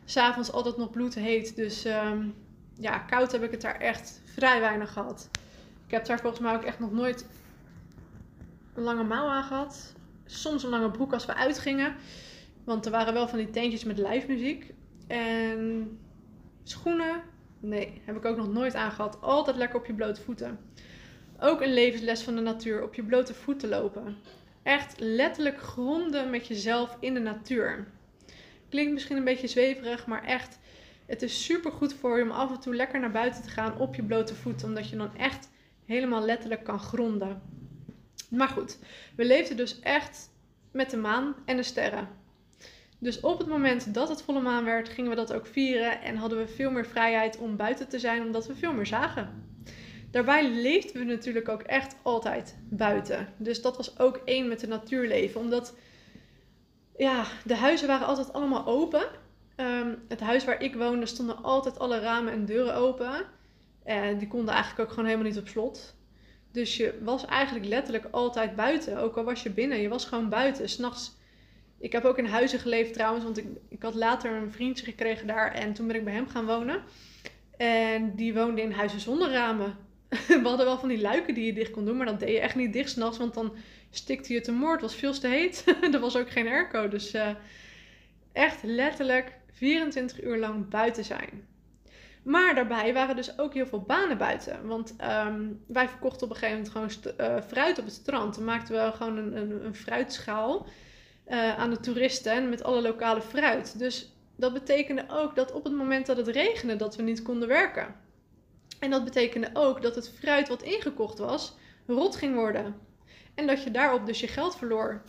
[0.05, 1.55] s'avonds altijd nog bloedheet.
[1.55, 2.35] Dus um,
[2.79, 5.29] ja, koud heb ik het daar echt vrij weinig gehad.
[5.85, 7.27] Ik heb daar volgens mij ook echt nog nooit
[8.73, 9.93] een lange mouw aan gehad.
[10.25, 11.95] Soms een lange broek als we uitgingen.
[12.63, 14.73] Want er waren wel van die tentjes met live muziek.
[15.07, 15.99] En
[16.63, 17.21] schoenen,
[17.59, 19.21] Nee, heb ik ook nog nooit aangehad.
[19.21, 20.59] Altijd lekker op je blote voeten.
[21.39, 24.17] Ook een levensles van de natuur, op je blote voeten lopen.
[24.63, 27.87] Echt letterlijk gronden met jezelf in de natuur.
[28.69, 30.59] Klinkt misschien een beetje zweverig, maar echt,
[31.07, 33.79] het is super goed voor je om af en toe lekker naar buiten te gaan
[33.79, 35.49] op je blote voeten, omdat je dan echt
[35.85, 37.41] helemaal letterlijk kan gronden.
[38.29, 38.77] Maar goed,
[39.15, 40.29] we leefden dus echt
[40.71, 42.07] met de maan en de sterren.
[42.99, 46.15] Dus op het moment dat het volle maan werd, gingen we dat ook vieren en
[46.15, 49.45] hadden we veel meer vrijheid om buiten te zijn, omdat we veel meer zagen.
[50.11, 53.27] Daarbij leefden we natuurlijk ook echt altijd buiten.
[53.37, 55.75] Dus dat was ook één met het natuurleven, omdat
[56.97, 59.07] ja, de huizen waren altijd allemaal open.
[59.57, 63.25] Um, het huis waar ik woonde stonden altijd alle ramen en deuren open.
[63.83, 65.95] En die konden eigenlijk ook gewoon helemaal niet op slot.
[66.51, 68.97] Dus je was eigenlijk letterlijk altijd buiten.
[68.97, 70.69] Ook al was je binnen, je was gewoon buiten.
[70.69, 71.17] S'nachts
[71.79, 75.27] ik heb ook in huizen geleefd trouwens, want ik, ik had later een vriendje gekregen
[75.27, 76.81] daar en toen ben ik bij hem gaan wonen.
[77.57, 79.77] En die woonde in huizen zonder ramen.
[80.27, 82.39] We hadden wel van die luiken die je dicht kon doen, maar dat deed je
[82.39, 83.53] echt niet dicht s'nachts, want dan
[83.89, 84.81] stikte je te moord.
[84.81, 85.63] Het was veel te heet.
[85.93, 87.29] er was ook geen airco, dus uh,
[88.31, 91.47] echt letterlijk 24 uur lang buiten zijn.
[92.23, 94.67] Maar daarbij waren dus ook heel veel banen buiten.
[94.67, 98.35] Want um, wij verkochten op een gegeven moment gewoon uh, fruit op het strand.
[98.35, 100.67] Dan maakten we gewoon een, een, een fruitschaal.
[101.27, 103.79] Uh, aan de toeristen met alle lokale fruit.
[103.79, 107.47] Dus dat betekende ook dat op het moment dat het regende, dat we niet konden
[107.47, 107.95] werken.
[108.79, 112.75] En dat betekende ook dat het fruit wat ingekocht was, rot ging worden.
[113.35, 115.01] En dat je daarop dus je geld verloor.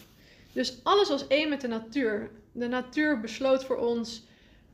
[0.53, 2.31] Dus alles was één met de natuur.
[2.53, 4.27] De natuur besloot voor ons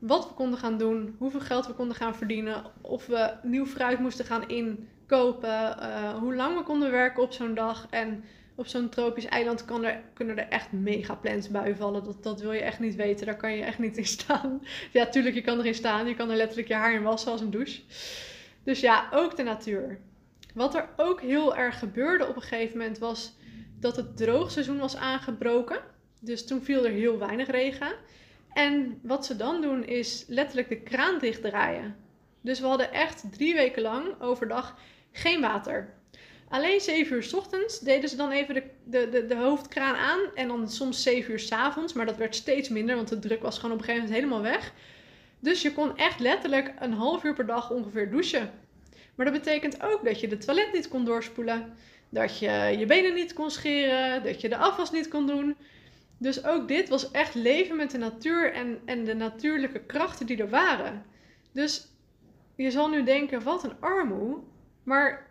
[0.07, 3.99] wat we konden gaan doen, hoeveel geld we konden gaan verdienen, of we nieuw fruit
[3.99, 7.87] moesten gaan inkopen, uh, hoe lang we konden werken op zo'n dag.
[7.89, 8.23] En
[8.55, 12.03] op zo'n tropisch eiland kan er, kunnen er echt mega plensbuien vallen.
[12.03, 13.25] Dat, dat wil je echt niet weten.
[13.25, 14.61] Daar kan je echt niet in staan.
[14.91, 16.07] Ja, tuurlijk, je kan erin staan.
[16.07, 17.81] Je kan er letterlijk je haar in wassen als een douche.
[18.63, 19.99] Dus ja, ook de natuur.
[20.53, 23.33] Wat er ook heel erg gebeurde op een gegeven moment was
[23.79, 25.79] dat het droogseizoen was aangebroken.
[26.19, 27.95] Dus toen viel er heel weinig regen.
[28.55, 31.95] En wat ze dan doen is letterlijk de kraan dichtdraaien.
[32.41, 34.77] Dus we hadden echt drie weken lang overdag
[35.11, 35.93] geen water.
[36.49, 40.19] Alleen 7 uur s ochtends deden ze dan even de, de, de, de hoofdkraan aan.
[40.35, 41.93] En dan soms 7 uur s avonds.
[41.93, 44.51] Maar dat werd steeds minder, want de druk was gewoon op een gegeven moment helemaal
[44.51, 44.73] weg.
[45.39, 48.51] Dus je kon echt letterlijk een half uur per dag ongeveer douchen.
[49.15, 51.77] Maar dat betekent ook dat je de toilet niet kon doorspoelen.
[52.09, 54.23] Dat je je benen niet kon scheren.
[54.23, 55.55] Dat je de afwas niet kon doen.
[56.17, 60.37] Dus ook dit was echt leven met de natuur en, en de natuurlijke krachten die
[60.37, 61.05] er waren.
[61.51, 61.87] Dus
[62.55, 64.39] je zal nu denken, wat een armoe.
[64.83, 65.27] Maar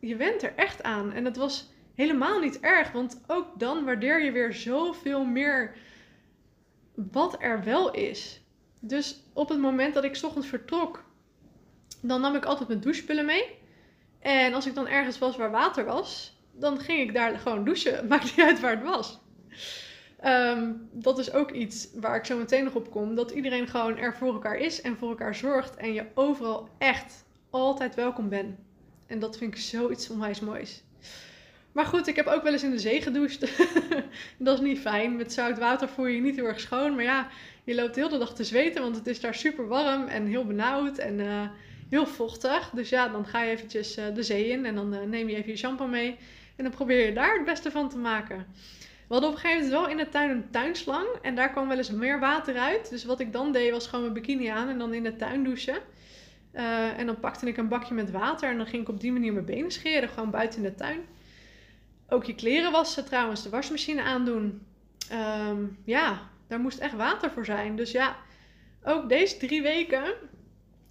[0.00, 1.12] je went er echt aan.
[1.12, 5.76] En het was helemaal niet erg, want ook dan waardeer je weer zoveel meer
[6.94, 8.42] wat er wel is.
[8.80, 11.04] Dus op het moment dat ik ochtends vertrok,
[12.00, 13.58] dan nam ik altijd mijn douchespullen mee.
[14.18, 18.06] En als ik dan ergens was waar water was, dan ging ik daar gewoon douchen.
[18.08, 19.20] Maakt niet uit waar het was.
[20.22, 23.14] Ehm, dat is ook iets waar ik zo meteen nog op kom.
[23.14, 25.76] Dat iedereen gewoon er voor elkaar is en voor elkaar zorgt.
[25.76, 28.58] En je overal echt altijd welkom ben.
[29.06, 30.82] En dat vind ik zoiets onwijs moois.
[31.72, 33.40] Maar goed, ik heb ook wel eens in de zee gedoucht.
[34.38, 35.16] dat is niet fijn.
[35.16, 36.94] Met zout water voel je je niet heel erg schoon.
[36.94, 37.28] Maar ja,
[37.64, 40.46] je loopt heel de dag te zweten, want het is daar super warm en heel
[40.46, 41.42] benauwd en uh,
[41.90, 42.70] heel vochtig.
[42.70, 45.36] Dus ja, dan ga je eventjes uh, de zee in en dan uh, neem je
[45.36, 46.16] even je shampoo mee.
[46.56, 48.46] En dan probeer je daar het beste van te maken.
[49.12, 51.06] We hadden op een gegeven moment wel in de tuin een tuinslang.
[51.22, 52.90] En daar kwam wel eens meer water uit.
[52.90, 55.44] Dus wat ik dan deed was gewoon mijn bikini aan en dan in de tuin
[55.44, 55.76] douchen.
[56.96, 59.32] en dan pakte ik een bakje met water en dan ging ik op die manier
[59.32, 60.08] mijn benen scheren.
[60.08, 61.00] Gewoon buiten in de tuin.
[62.08, 64.66] Ook je kleren wassen trouwens, de wasmachine aandoen.
[65.12, 67.76] Um, ja, daar moest echt water voor zijn.
[67.76, 68.16] Dus ja,
[68.84, 70.04] ook deze drie weken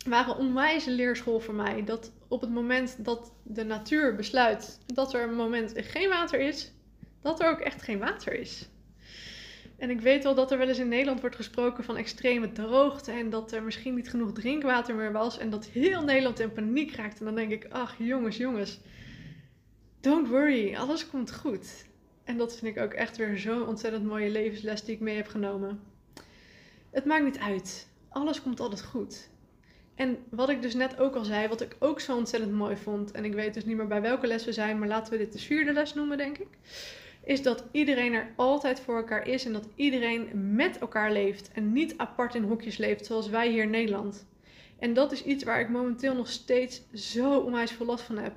[0.07, 1.83] waren onwijs een leerschool voor mij.
[1.83, 6.71] Dat op het moment dat de natuur besluit dat er een moment geen water is,
[7.21, 8.69] dat er ook echt geen water is.
[9.77, 13.11] En ik weet wel dat er wel eens in Nederland wordt gesproken van extreme droogte
[13.11, 16.95] en dat er misschien niet genoeg drinkwater meer was en dat heel Nederland in paniek
[16.95, 17.19] raakt.
[17.19, 18.79] En dan denk ik, ach jongens, jongens,
[19.99, 21.85] don't worry, alles komt goed.
[22.23, 25.27] En dat vind ik ook echt weer zo'n ontzettend mooie levensles die ik mee heb
[25.27, 25.79] genomen.
[26.91, 27.87] Het maakt niet uit.
[28.09, 29.29] Alles komt altijd goed.
[29.95, 33.11] En wat ik dus net ook al zei, wat ik ook zo ontzettend mooi vond,
[33.11, 35.33] en ik weet dus niet meer bij welke les we zijn, maar laten we dit
[35.33, 36.47] de vierde les noemen, denk ik.
[37.23, 41.73] Is dat iedereen er altijd voor elkaar is en dat iedereen met elkaar leeft en
[41.73, 44.27] niet apart in hokjes leeft, zoals wij hier in Nederland.
[44.79, 48.33] En dat is iets waar ik momenteel nog steeds zo onwijs veel last van heb.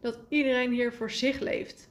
[0.00, 1.90] Dat iedereen hier voor zich leeft.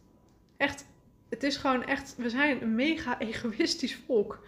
[0.57, 0.85] Echt
[1.33, 4.45] het is gewoon echt, we zijn een mega egoïstisch volk.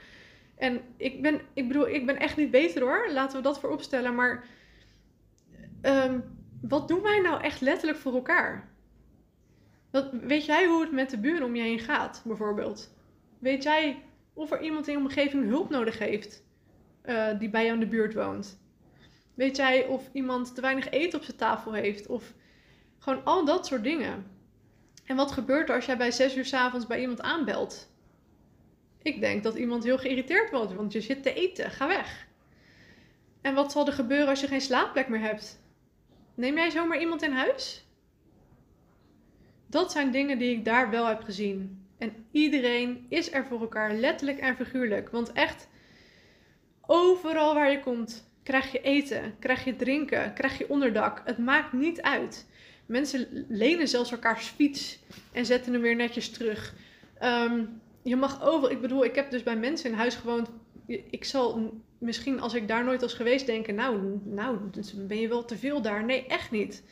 [0.56, 3.10] En ik ben, ik bedoel, ik ben echt niet beter hoor.
[3.12, 4.16] Laten we dat voor opstellen.
[4.16, 4.48] Maar
[5.82, 6.24] um,
[6.62, 8.70] wat doen wij nou echt letterlijk voor elkaar?
[10.22, 12.94] Weet jij hoe het met de buren om je heen gaat, bijvoorbeeld?
[13.40, 14.04] Weet jij
[14.34, 16.44] of er iemand in je omgeving hulp nodig heeft
[17.06, 18.60] uh, die bij jou in de buurt woont?
[19.34, 22.08] Weet jij of iemand te weinig eten op zijn tafel heeft?
[22.08, 22.34] Of
[23.00, 24.26] gewoon al dat soort dingen.
[25.06, 27.94] En wat gebeurt er als jij bij 6 uur s avonds bij iemand aanbelt?
[29.02, 32.28] Ik denk dat iemand heel geïrriteerd wordt, want je zit te eten, ga weg.
[33.42, 35.64] En wat zal er gebeuren als je geen slaapplek meer hebt?
[36.36, 37.85] Neem jij zomaar iemand in huis?
[39.76, 41.86] Dat zijn dingen die ik daar wel heb gezien.
[41.98, 45.10] En iedereen is er voor elkaar, letterlijk en figuurlijk.
[45.10, 45.68] Want echt,
[46.82, 51.22] overal waar je komt, krijg je eten, krijg je drinken, krijg je onderdak.
[51.26, 52.48] Het maakt niet uit.
[52.86, 55.00] Mensen lenen zelfs elkaars fiets
[55.32, 56.76] en zetten hem weer netjes terug.
[57.20, 57.66] Ehm,
[58.04, 58.72] je mag over.
[58.72, 60.50] Ik bedoel, ik heb dus bij mensen in huis gewoond.
[60.88, 64.58] Ik zal misschien als ik daar nooit was geweest denken, nou, nou,
[64.96, 66.06] ben je wel te veel daar.
[66.06, 66.84] Nee, echt niet.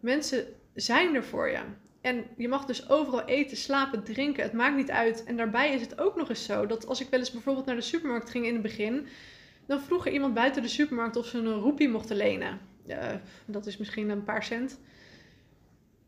[0.00, 1.60] Mensen zijn er voor je.
[2.00, 4.42] En je mag dus overal eten, slapen, drinken.
[4.42, 5.24] Het maakt niet uit.
[5.24, 7.76] En daarbij is het ook nog eens zo dat als ik wel eens bijvoorbeeld naar
[7.76, 9.06] de supermarkt ging in het begin,
[9.66, 12.60] dan vroeg er iemand buiten de supermarkt of ze een roepie mochten lenen.
[13.44, 14.80] Dat is misschien een paar cent.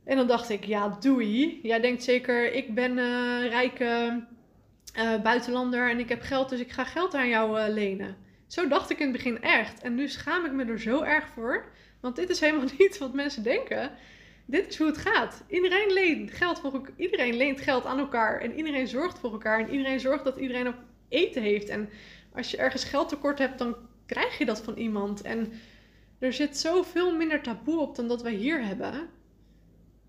[0.04, 1.60] En dan dacht ik, ja, doei.
[1.62, 2.94] Jij denkt zeker, ik ben
[3.48, 4.22] rijke
[4.98, 8.16] uh, buitenlander en ik heb geld, dus ik ga geld aan jou uh, lenen.
[8.46, 9.82] Zo dacht ik in het begin echt.
[9.82, 11.64] En nu schaam ik me er zo erg voor.
[12.00, 13.90] Want dit is helemaal niet wat mensen denken.
[14.44, 15.44] Dit is hoe het gaat.
[15.48, 18.40] Iedereen leent geld, voor, iedereen leent geld aan elkaar.
[18.40, 19.60] En iedereen zorgt voor elkaar.
[19.60, 20.78] En iedereen zorgt dat iedereen ook
[21.08, 21.68] eten heeft.
[21.68, 21.88] En
[22.32, 23.76] als je ergens geld tekort hebt, dan
[24.06, 25.22] krijg je dat van iemand.
[25.22, 25.52] En
[26.18, 29.08] er zit zoveel minder taboe op dan dat wij hier hebben.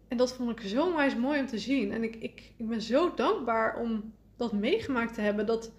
[0.08, 1.92] En dat vond ik zo wijs mooi om te zien.
[1.92, 5.46] En ik, ik, ik ben zo dankbaar om dat meegemaakt te hebben.
[5.46, 5.72] Dat,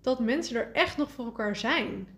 [0.00, 2.08] dat mensen er echt nog voor elkaar zijn.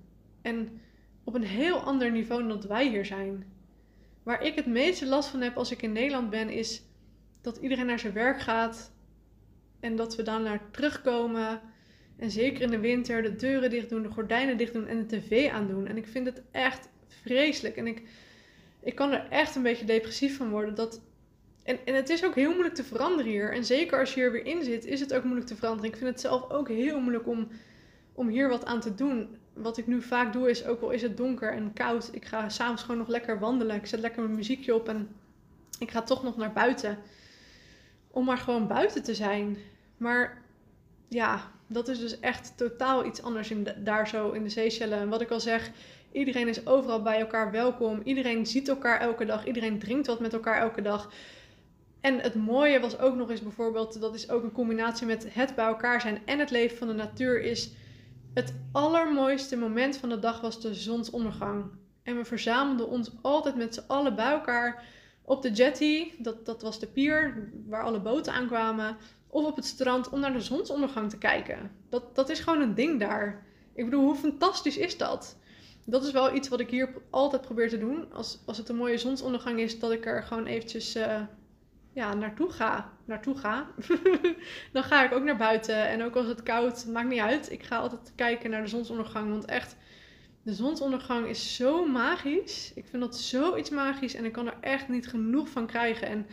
[0.43, 0.81] En
[1.25, 3.52] op een heel ander niveau dan dat wij hier zijn.
[4.23, 6.83] Waar ik het meeste last van heb als ik in Nederland ben, is
[7.41, 8.93] dat iedereen naar zijn werk gaat.
[9.81, 11.61] En dat we dan naar terugkomen.
[12.17, 15.19] En zeker in de winter de deuren dicht doen, de gordijnen dicht doen en de
[15.19, 15.87] tv aandoen.
[15.87, 17.77] En ik vind het echt vreselijk.
[17.77, 18.03] En ik,
[18.81, 20.75] ik kan er echt een beetje depressief van worden.
[20.75, 21.01] Dat
[21.63, 23.53] en, en het is ook heel moeilijk te veranderen hier.
[23.53, 25.91] En zeker als je er weer in zit, is het ook moeilijk te veranderen.
[25.91, 27.49] Ik vind het zelf ook heel moeilijk om,
[28.13, 29.37] om hier wat aan te doen.
[29.53, 32.49] Wat ik nu vaak doe is, ook al is het donker en koud, ik ga
[32.49, 33.77] s'avonds gewoon nog lekker wandelen.
[33.77, 35.09] Ik zet lekker mijn muziekje op en
[35.79, 36.99] ik ga toch nog naar buiten.
[38.11, 39.57] Om maar gewoon buiten te zijn.
[39.97, 40.43] Maar
[41.09, 45.01] ja, dat is dus echt totaal iets anders in daar zo in de Seychelles.
[45.01, 45.71] En wat ik al zeg,
[46.13, 48.01] iedereen is overal bij elkaar welkom.
[48.05, 49.47] Iedereen ziet elkaar elke dag.
[49.47, 51.13] Iedereen drinkt wat met elkaar elke dag.
[52.01, 55.55] En het mooie was ook nog eens bijvoorbeeld, dat is ook een combinatie met het
[55.55, 57.71] bij elkaar zijn en het leven van de natuur, is
[58.35, 61.65] het allermooiste moment van de dag was de zonsondergang.
[62.03, 64.85] En we verzamelden ons altijd met z'n allen bij elkaar
[65.25, 69.65] op de jetty, dat, dat was de pier waar alle boten aankwamen, of op het
[69.65, 71.71] strand om naar de zonsondergang te kijken.
[71.89, 73.47] Dat, dat is gewoon een ding daar.
[73.75, 75.37] Ik bedoel, hoe fantastisch is dat?
[75.85, 78.13] dat is wel iets wat ik hier altijd probeer te doen.
[78.13, 81.21] Als, als het een mooie zonsondergang is, dat ik er gewoon eventjes uh,
[81.93, 82.93] ja, naartoe ga.
[83.05, 83.67] Naartoe ga.
[84.73, 85.89] dan ga ik ook naar buiten.
[85.89, 87.51] En ook als het koud, maakt niet uit.
[87.51, 89.31] Ik ga altijd kijken naar de zonsondergang.
[89.31, 89.77] Want echt,
[90.43, 92.73] de zonsondergang is zo magisch.
[92.75, 94.15] Ik vind dat zoiets magisch.
[94.15, 96.07] En ik kan er echt niet genoeg van krijgen.
[96.07, 96.27] En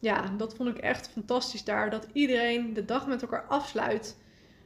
[0.00, 1.90] ja, dat vond ik echt fantastisch daar.
[1.90, 4.20] Dat iedereen de dag met elkaar afsluit.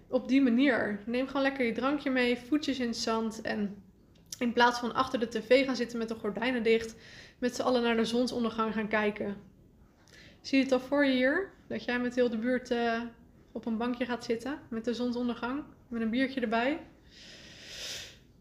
[0.09, 1.03] Op die manier.
[1.07, 3.41] Neem gewoon lekker je drankje mee, voetjes in het zand.
[3.41, 3.83] En
[4.39, 6.95] in plaats van achter de tv gaan zitten met de gordijnen dicht,
[7.39, 9.37] met z'n allen naar de zonsondergang gaan kijken.
[10.47, 11.51] Zie je het al voor je hier?
[11.67, 13.01] Dat jij met heel de buurt uh,
[13.53, 16.81] op een bankje gaat zitten met de zonsondergang, met een biertje erbij.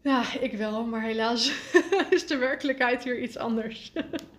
[0.02, 1.52] Ja, ik wel, maar helaas
[2.10, 3.92] is de werkelijkheid hier iets anders.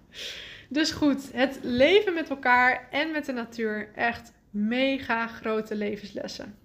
[0.69, 6.57] dus goed, het leven met elkaar en met de natuur, echt mega grote levenslessen.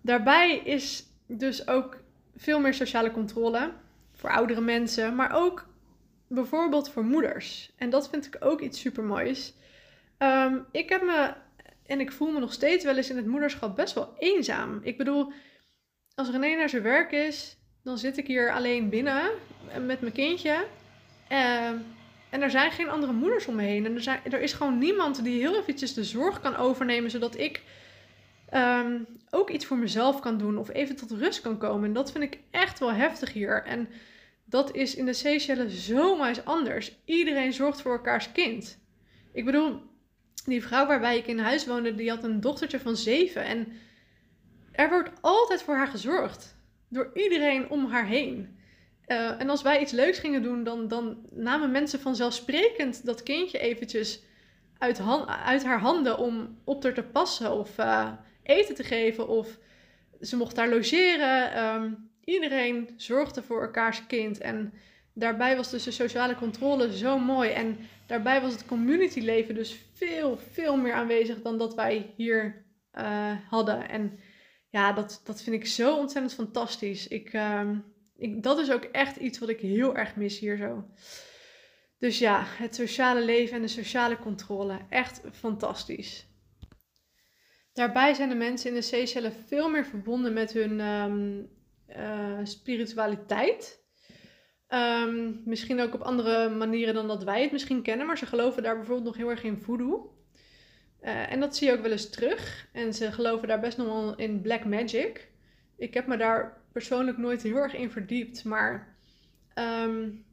[0.00, 2.02] Daarbij is dus ook
[2.36, 3.72] veel meer sociale controle
[4.12, 5.66] voor oudere mensen, maar ook
[6.28, 7.72] bijvoorbeeld voor moeders.
[7.76, 9.54] En dat vind ik ook iets supermoois.
[10.18, 11.34] Um, ik heb me,
[11.86, 14.80] en ik voel me nog steeds wel eens in het moederschap best wel eenzaam.
[14.82, 15.32] Ik bedoel,
[16.14, 19.30] als René naar zijn werk is, dan zit ik hier alleen binnen
[19.86, 20.66] met mijn kindje.
[21.32, 21.70] Uh,
[22.30, 23.86] en er zijn geen andere moeders om me heen.
[23.86, 27.38] En er, zijn, er is gewoon niemand die heel eventjes de zorg kan overnemen, zodat
[27.38, 27.62] ik
[28.54, 31.84] um, ook iets voor mezelf kan doen of even tot rust kan komen.
[31.84, 33.62] En dat vind ik echt wel heftig hier.
[33.64, 33.88] En
[34.48, 36.98] dat is in de Seychelles zomaar anders.
[37.04, 38.78] Iedereen zorgt voor elkaars kind.
[39.32, 39.80] Ik bedoel,
[40.44, 43.44] die vrouw waarbij ik in huis woonde, die had een dochtertje van zeven.
[43.44, 43.72] En
[44.72, 46.56] er wordt altijd voor haar gezorgd.
[46.88, 48.58] Door iedereen om haar heen.
[49.06, 53.58] Uh, en als wij iets leuks gingen doen, dan, dan namen mensen vanzelfsprekend dat kindje
[53.58, 54.22] eventjes
[54.78, 55.00] uit,
[55.44, 57.52] uit haar handen om op haar te passen.
[57.52, 59.58] Of uh, eten te geven of
[60.20, 61.52] ze mocht daar logeren.
[61.52, 61.92] Ehm,
[62.26, 64.38] iedereen zorgde voor elkaars kind.
[64.38, 64.72] En
[65.12, 67.50] daarbij was dus de sociale controle zo mooi.
[67.50, 72.64] En daarbij was het communityleven dus veel, veel meer aanwezig dan dat wij hier
[72.94, 73.88] uh, hadden.
[73.88, 74.18] En
[74.70, 77.08] ja, dat, dat vind ik zo ontzettend fantastisch.
[77.08, 77.70] Ik, uh,
[78.16, 80.84] ik, dat is ook echt iets wat ik heel erg mis hier zo.
[81.98, 84.78] Dus ja, het sociale leven en de sociale controle.
[84.90, 86.26] Echt fantastisch.
[87.72, 91.50] Daarbij zijn de mensen in de Seychelles veel meer verbonden met hun um,
[91.88, 93.84] uh, spiritualiteit.
[94.68, 98.62] Um, misschien ook op andere manieren dan dat wij het misschien kennen, maar ze geloven
[98.62, 100.14] daar bijvoorbeeld nog heel erg in voodoo.
[101.02, 102.68] Uh, en dat zie je ook wel eens terug.
[102.72, 105.28] En ze geloven daar best nog wel in black magic.
[105.76, 108.96] Ik heb me daar persoonlijk nooit heel erg in verdiept, maar
[109.54, 110.24] um,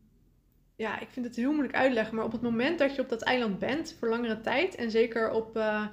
[0.76, 2.16] ja, ik vind het heel moeilijk uitleggen.
[2.16, 5.32] Maar op het moment dat je op dat eiland bent voor langere tijd, en zeker
[5.32, 5.88] op uh,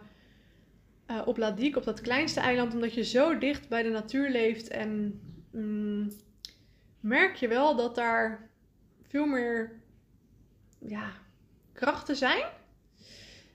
[1.25, 4.69] op Ladique, op dat kleinste eiland, omdat je zo dicht bij de natuur leeft.
[4.69, 5.21] En
[5.51, 6.13] mm,
[7.01, 8.51] merk je wel dat daar
[9.03, 9.81] veel meer
[10.79, 11.13] ja,
[11.73, 12.45] krachten zijn.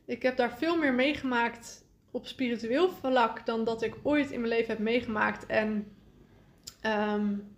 [0.06, 4.54] Ik heb daar veel meer meegemaakt op spiritueel vlak dan dat ik ooit in mijn
[4.54, 5.96] leven heb meegemaakt en
[6.86, 7.56] um,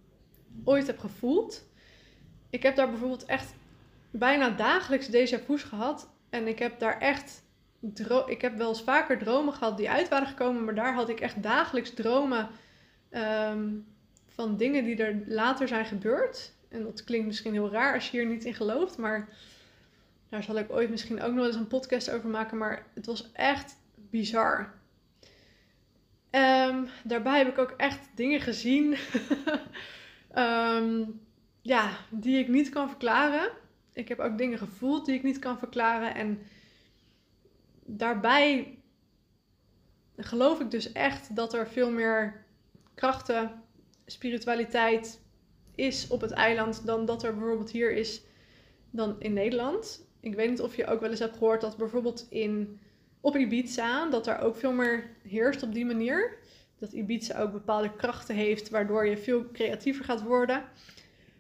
[0.64, 1.66] ooit heb gevoeld.
[2.50, 3.54] Ik heb daar bijvoorbeeld echt
[4.12, 6.10] bijna dagelijks déjà vu's gehad.
[6.30, 7.46] En ik heb daar echt
[8.26, 11.20] ik heb wel eens vaker dromen gehad die uit waren gekomen, maar daar had ik
[11.20, 12.50] echt dagelijks dromen
[13.10, 13.70] ehm,
[14.38, 16.54] van dingen die er later zijn gebeurd.
[16.70, 19.30] En dat klinkt misschien heel raar als je hier niet in gelooft, maar
[20.30, 22.58] daar zal ik ooit misschien ook nog eens een podcast over maken.
[22.58, 24.74] Maar het was echt bizar.
[26.32, 28.98] Um, daarbij heb ik ook echt dingen gezien
[30.36, 31.22] um,
[31.74, 33.52] ja, die ik niet kan verklaren.
[33.94, 36.16] Ik heb ook dingen gevoeld die ik niet kan verklaren.
[36.16, 36.42] En
[37.86, 38.78] daarbij
[40.18, 42.46] geloof ik dus echt dat er veel meer
[42.94, 43.64] krachten,
[44.12, 45.22] spiritualiteit
[45.76, 48.22] is op het eiland dan dat er bijvoorbeeld hier is
[48.92, 50.08] dan in Nederland.
[50.20, 52.80] Ik weet niet of je ook wel eens hebt gehoord dat bijvoorbeeld in,
[53.22, 56.38] op Ibiza, dat er ook veel meer heerst op die manier.
[56.80, 60.64] Dat Ibiza ook bepaalde krachten heeft, waardoor je veel creatiever gaat worden.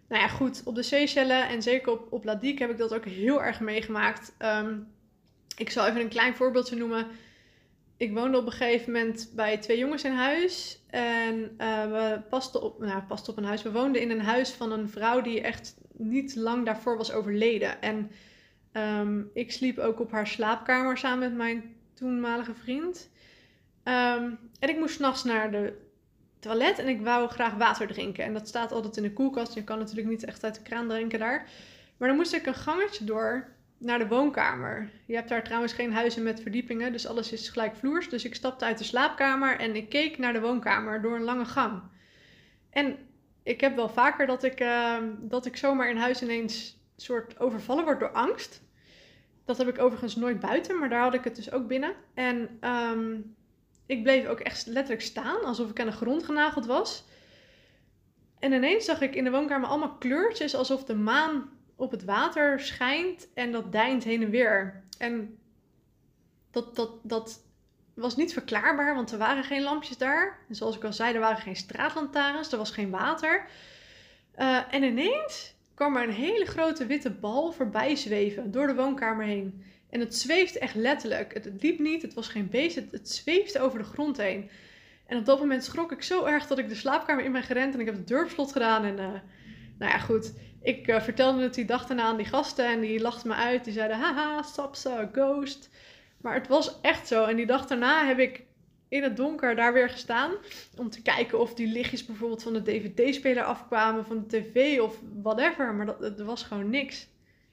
[0.07, 3.05] Nou ja, goed, op de Seychelles en zeker op, op Ladique heb ik dat ook
[3.05, 4.34] heel erg meegemaakt.
[4.38, 4.78] Ehm,
[5.57, 7.07] ik zal even een klein voorbeeldje noemen.
[7.98, 10.84] Ik woonde op een gegeven moment bij twee jongens in huis.
[10.89, 13.62] En uh, we pasten op, nou, pasten op een huis.
[13.62, 17.82] We woonden in een huis van een vrouw die echt niet lang daarvoor was overleden.
[17.82, 18.12] En
[18.74, 23.10] um, ik sliep ook op haar slaapkamer samen met mijn toenmalige vriend.
[23.84, 25.74] Um, en ik moest s'nachts naar de
[26.39, 28.24] toilet en ik wou graag water drinken.
[28.24, 29.54] En dat staat altijd in de koelkast.
[29.54, 31.50] Je kan natuurlijk niet echt uit de kraan drinken daar.
[31.98, 34.89] Maar dan moest ik een gangetje door naar de woonkamer.
[35.05, 38.09] Je hebt daar trouwens geen huizen met verdiepingen, dus alles is gelijkvloers.
[38.09, 41.45] Dus ik stapte uit de slaapkamer en ik keek naar de woonkamer door een lange
[41.45, 41.82] gang.
[42.69, 42.97] En
[43.43, 47.84] ik heb wel vaker dat ik, uh, dat ik zomaar in huis ineens soort overvallen
[47.84, 48.61] word door angst.
[49.45, 51.93] Dat heb ik overigens nooit buiten, maar daar had ik het dus ook binnen.
[52.13, 53.36] En um,
[53.86, 57.05] ik bleef ook echt letterlijk staan, alsof ik aan de grond genageld was.
[58.39, 62.59] En ineens zag ik in de woonkamer allemaal kleurtjes, alsof de maan op het water
[62.59, 64.84] schijnt en dat deint heen en weer.
[64.97, 65.38] En
[66.51, 67.41] dat, dat, dat
[67.93, 70.39] was niet verklaarbaar, want er waren geen lampjes daar.
[70.49, 73.45] En zoals ik al zei, er waren geen straatlantaarns, er was geen water.
[74.38, 79.25] Uh, en ineens kwam er een hele grote witte bal voorbij zweven door de woonkamer
[79.25, 79.63] heen.
[79.89, 81.34] En het zweefde echt letterlijk.
[81.34, 84.49] Het, liep niet, het was geen beest, het, zweefde over de grond heen.
[85.05, 87.73] En op dat moment schrok ik zo erg dat ik de slaapkamer in ben gerend
[87.73, 88.84] en ik heb het deur slot gedaan.
[88.84, 89.07] En uh,
[89.78, 90.34] nou ja, goed.
[90.62, 93.64] Ik uh, vertelde het die dag daarna aan die gasten en die lachten me uit.
[93.64, 95.70] Die zeiden, haha, Sapsa, ghost.
[96.22, 97.26] Maar het was echt zo.
[97.26, 98.43] En die dag daarna heb ik
[98.89, 100.32] in het donker daar weer gestaan.
[100.78, 104.99] Om te kijken of die lichtjes bijvoorbeeld van de DVD-speler afkwamen, van de tv of
[105.22, 105.74] whatever.
[105.74, 107.08] Maar dat, was gewoon niks.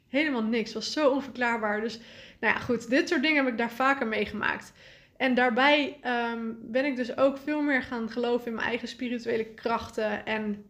[0.08, 0.74] Helemaal niks.
[0.74, 1.80] Het was zo onverklaarbaar.
[1.80, 1.98] Dus
[2.40, 2.90] nou ja, goed.
[2.90, 4.72] Dit soort dingen heb ik daar vaker meegemaakt.
[5.16, 5.98] En daarbij
[6.32, 10.64] um, ben ik dus ook veel meer gaan geloven in mijn eigen spirituele krachten en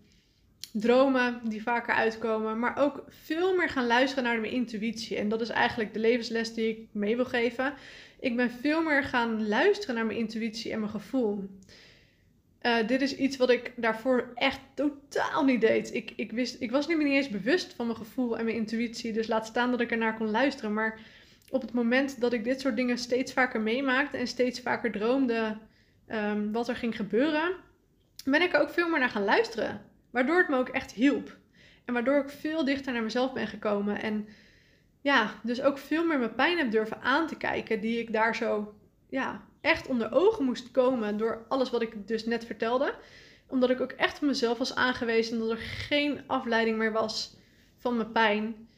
[0.76, 2.58] dromen die vaker uitkomen.
[2.58, 5.16] Maar ook veel meer gaan luisteren naar mijn intuïtie.
[5.16, 7.74] En dat is eigenlijk de levensles die ik mee wil geven.
[8.20, 11.48] Ik ben veel meer gaan luisteren naar mijn intuïtie en mijn gevoel.
[12.62, 15.94] Uh, dit is iets wat ik daarvoor echt totaal niet deed.
[15.94, 18.56] Ik, ik, wist, ik was niet meer niet eens bewust van mijn gevoel en mijn
[18.56, 19.12] intuïtie.
[19.12, 20.72] Dus laat staan dat ik ernaar kon luisteren.
[20.72, 20.98] Maar
[21.50, 25.56] op het moment dat ik dit soort dingen steeds vaker meemaakte en steeds vaker droomde
[26.08, 27.56] um, wat er ging gebeuren,
[28.24, 29.92] ben ik er ook veel meer naar gaan luisteren.
[30.14, 31.36] Waardoor het me ook echt hielp.
[31.84, 34.02] En waardoor ik veel dichter naar mezelf ben gekomen.
[34.02, 34.28] En
[35.00, 38.36] ja, dus ook veel meer mijn pijn heb durven aan te kijken, die ik daar
[38.36, 38.74] zo
[39.08, 42.94] ja, echt onder ogen moest komen door alles wat ik dus net vertelde.
[43.46, 47.36] Omdat ik ook echt op mezelf was aangewezen dat er geen afleiding meer was
[47.78, 48.68] van mijn pijn.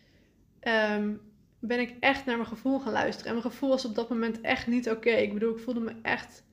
[0.63, 1.21] Um,
[1.61, 3.27] ben ik echt naar mijn gevoel gaan luisteren.
[3.27, 5.11] En mijn gevoel was op dat moment echt niet oké.
[5.11, 6.45] Ik bedoel, ik voelde me echt,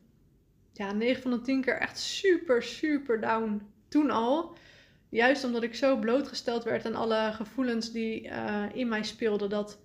[0.74, 4.56] ja, 9 van de 10 keer echt super, super down toen al.
[5.14, 9.50] Juist omdat ik zo blootgesteld werd aan alle gevoelens die uh, in mij speelden.
[9.50, 9.80] Dat,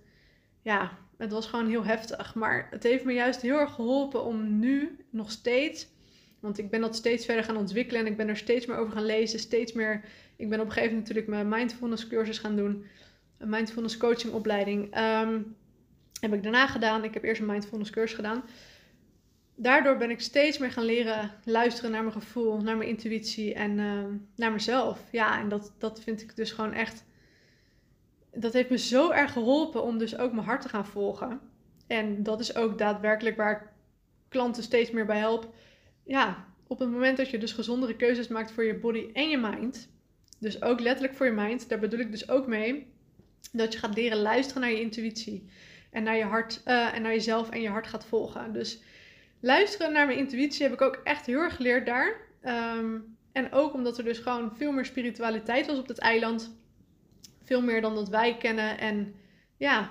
[0.61, 2.35] ja, het was gewoon heel heftig.
[2.35, 5.87] Maar het heeft me juist heel erg geholpen om nu nog steeds.
[6.39, 8.93] Want ik ben dat steeds verder gaan ontwikkelen en ik ben er steeds meer over
[8.93, 9.39] gaan lezen.
[9.39, 10.03] Steeds meer.
[10.35, 12.85] Ik ben op een gegeven moment natuurlijk mijn mindfulness cursus gaan doen
[13.37, 14.97] een mindfulness coaching opleiding.
[14.97, 15.55] Um,
[16.19, 17.03] heb ik daarna gedaan.
[17.03, 18.43] Ik heb eerst een mindfulness cursus gedaan.
[19.61, 23.77] Daardoor ben ik steeds meer gaan leren luisteren naar mijn gevoel, naar mijn intuïtie en
[23.77, 24.03] uh,
[24.35, 24.99] naar mezelf.
[25.11, 27.05] Ja, en dat, dat vind ik dus gewoon echt.
[28.33, 31.39] Dat heeft me zo erg geholpen om dus ook mijn hart te gaan volgen.
[31.87, 33.67] En dat is ook daadwerkelijk waar ik
[34.29, 35.53] klanten steeds meer bij help.
[36.03, 39.37] Ja, op het moment dat je dus gezondere keuzes maakt voor je body en je
[39.37, 39.89] mind.
[40.39, 41.69] Dus ook letterlijk voor je mind.
[41.69, 42.93] Daar bedoel ik dus ook mee
[43.51, 45.49] dat je gaat leren luisteren naar je intuïtie.
[45.91, 48.53] En naar je hart uh, en naar jezelf en je hart gaat volgen.
[48.53, 48.81] Dus
[49.39, 52.15] luisteren naar mijn intuïtie heb ik ook echt heel erg geleerd daar.
[52.43, 56.57] Um, en ook omdat er dus gewoon veel meer spiritualiteit was op het eiland.
[57.43, 58.77] Veel meer dan dat wij kennen.
[58.77, 59.15] En
[59.57, 59.89] ja,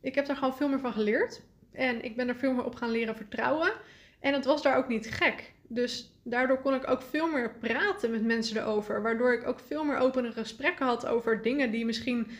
[0.00, 1.42] ik heb daar gewoon veel meer van geleerd.
[1.72, 3.72] En ik ben er veel meer op gaan leren vertrouwen.
[4.20, 5.52] En het was daar ook niet gek.
[5.68, 9.02] Dus daardoor kon ik ook veel meer praten met mensen erover.
[9.02, 12.30] Waardoor ik ook veel meer opene gesprekken had over dingen die misschien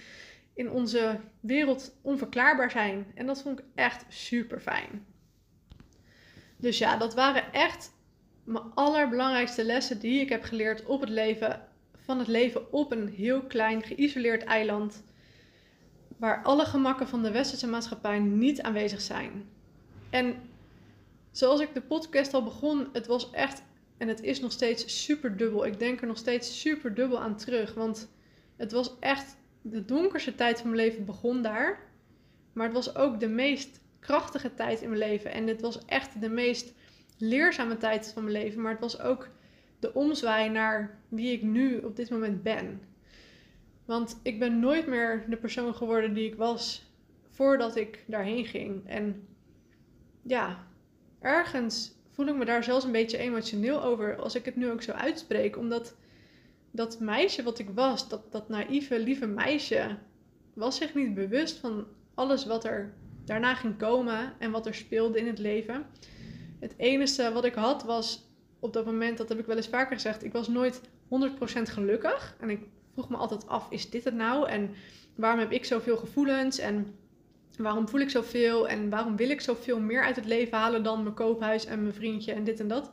[0.54, 3.06] in onze wereld onverklaarbaar zijn.
[3.14, 5.06] En dat vond ik echt super fijn.
[6.56, 7.92] Dus ja, dat waren echt
[8.44, 11.68] mijn allerbelangrijkste lessen die ik heb geleerd op het leven.
[11.94, 15.02] Van het leven op een heel klein geïsoleerd eiland.
[16.16, 19.48] Waar alle gemakken van de westerse maatschappij niet aanwezig zijn.
[20.10, 20.34] En
[21.30, 23.62] zoals ik de podcast al begon, het was echt
[23.96, 25.66] en het is nog steeds super dubbel.
[25.66, 27.74] Ik denk er nog steeds super dubbel aan terug.
[27.74, 28.08] Want
[28.56, 31.78] het was echt de donkerste tijd van mijn leven begon daar.
[32.52, 35.32] Maar het was ook de meest krachtige tijd in mijn leven.
[35.32, 36.74] En het was echt de meest
[37.18, 38.62] leerzame tijd van mijn leven.
[38.62, 39.28] Maar het was ook
[39.78, 42.80] de omzwaai naar wie ik nu op dit moment ben.
[43.84, 46.90] Want ik ben nooit meer de persoon geworden die ik was
[47.30, 48.88] voordat ik daarheen ging.
[48.88, 49.28] En
[50.22, 50.66] ja,
[51.20, 54.82] ergens voel ik me daar zelfs een beetje emotioneel over als ik het nu ook
[54.82, 55.56] zo uitspreek.
[55.56, 55.96] Omdat
[56.70, 59.96] dat meisje wat ik was, dat, dat naïeve, lieve meisje,
[60.54, 62.94] was zich niet bewust van alles wat er
[63.26, 65.86] daarna ging komen en wat er speelde in het leven.
[66.60, 68.24] Het enige wat ik had was
[68.60, 70.82] op dat moment, dat heb ik wel eens vaker gezegd, ik was nooit 100%
[71.62, 72.36] gelukkig.
[72.40, 72.60] En ik
[72.92, 74.48] vroeg me altijd af, is dit het nou?
[74.48, 74.74] En
[75.14, 76.58] waarom heb ik zoveel gevoelens?
[76.58, 76.94] En
[77.56, 81.02] Waarom voel ik zoveel en waarom wil ik zoveel meer uit het leven halen dan
[81.02, 82.90] mijn koophuis en mijn vriendje en dit en dat?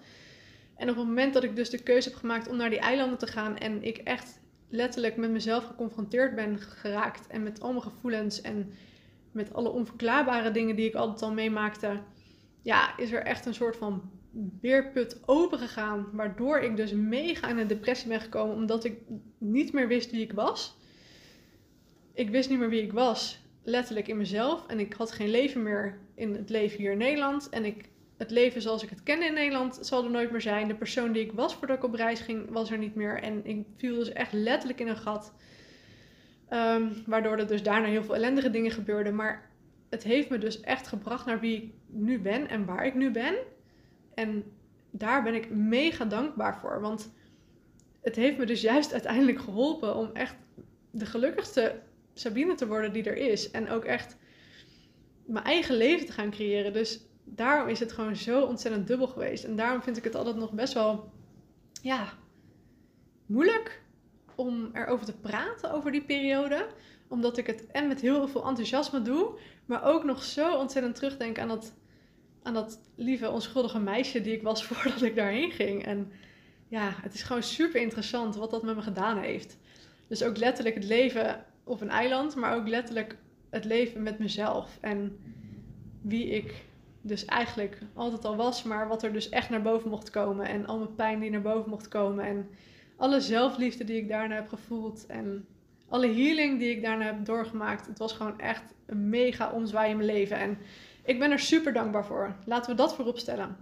[0.75, 3.17] En op het moment dat ik dus de keuze heb gemaakt om naar die eilanden
[3.17, 7.83] te gaan en ik echt letterlijk met mezelf geconfronteerd ben geraakt en met al mijn
[7.83, 8.73] gevoelens en
[9.33, 11.99] met alle onverklaarbare dingen die ik altijd al meemaakte,
[12.61, 17.57] ja, is er echt een soort van beerput open gegaan, waardoor ik dus mega in
[17.57, 18.97] een depressie ben gekomen omdat ik
[19.37, 20.77] niet meer wist wie ik was.
[22.13, 25.63] Ik wist niet meer wie ik was, letterlijk in mezelf en ik had geen leven
[25.63, 29.21] meer in het leven hier in Nederland en ik het leven zoals ik het ken
[29.21, 30.67] in Nederland zal er nooit meer zijn.
[30.67, 33.21] De persoon die ik was voordat ik op reis ging, was er niet meer.
[33.21, 35.33] En ik viel dus echt letterlijk in een gat.
[36.53, 39.15] Ehm, waardoor er dus daarna heel veel ellendige dingen gebeurden.
[39.15, 39.49] Maar
[39.89, 43.11] het heeft me dus echt gebracht naar wie ik nu ben en waar ik nu
[43.11, 43.35] ben.
[44.13, 44.43] En
[44.91, 46.81] daar ben ik mega dankbaar voor.
[46.81, 47.13] Want
[48.01, 50.35] het heeft me dus juist uiteindelijk geholpen om echt
[50.91, 51.79] de gelukkigste
[52.13, 53.51] Sabine te worden die er is.
[53.51, 54.17] En ook echt
[55.25, 56.73] mijn eigen leven te gaan creëren.
[56.73, 59.43] Dus daarom is het gewoon zo ontzettend dubbel geweest.
[59.43, 61.11] En daarom vind ik het altijd nog best wel,
[61.81, 62.13] ja,
[63.25, 63.82] moeilijk
[64.35, 66.67] om erover te praten over die periode.
[67.07, 71.39] Omdat ik het en met heel veel enthousiasme doe, maar ook nog zo ontzettend terugdenk
[71.39, 71.73] aan dat,
[72.43, 75.85] aan dat lieve, onschuldige meisje die ik was voordat ik daarheen ging.
[75.85, 76.11] En
[76.67, 79.57] ja, het is gewoon super interessant wat dat met me gedaan heeft.
[80.07, 83.17] Dus ook letterlijk het leven op een eiland, maar ook letterlijk
[83.49, 84.77] het leven met mezelf.
[84.81, 85.17] En
[86.01, 86.65] wie ik
[87.01, 90.45] dus eigenlijk altijd al was, maar wat er dus echt naar boven mocht komen.
[90.45, 92.25] En al mijn pijn die naar boven mocht komen.
[92.25, 92.49] En
[92.97, 95.05] alle zelfliefde die ik daarna heb gevoeld.
[95.05, 95.45] En
[95.89, 97.87] alle healing die ik daarna heb doorgemaakt.
[97.87, 100.37] Het was gewoon echt een mega omzwaai in mijn leven.
[100.37, 100.57] En
[101.03, 102.35] ik ben er super dankbaar voor.
[102.45, 103.57] Laten we dat voorop stellen.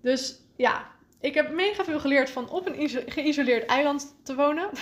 [0.00, 0.86] Dus ja,
[1.20, 4.68] ik heb mega veel geleerd van op een geïsoleerd eiland te wonen.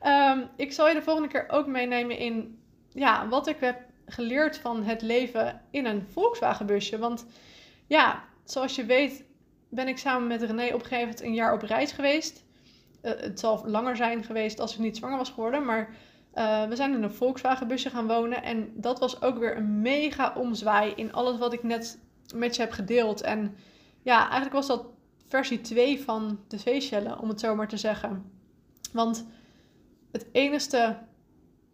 [0.00, 2.58] Ehm, ik zal je de volgende keer ook meenemen in
[2.92, 6.98] ja, wat ik heb geleerd van het leven in een Volkswagenbusje.
[6.98, 7.26] Want
[7.86, 9.24] ja, zoals je weet
[9.68, 12.44] ben ik samen met René op een gegeven moment een jaar op reis geweest.
[13.02, 15.64] Uh, het zal langer zijn geweest als ik niet zwanger was geworden.
[15.64, 15.88] Maar
[16.34, 18.42] uh, we zijn in een Volkswagenbusje gaan wonen.
[18.42, 21.98] En dat was ook weer een mega omzwaai in alles wat ik net
[22.34, 23.20] met je heb gedeeld.
[23.20, 23.56] En
[24.02, 24.86] ja, eigenlijk was dat
[25.28, 28.30] versie 2 van de Seychellen, om het zo maar te zeggen.
[28.92, 29.26] Want
[30.12, 30.98] het enige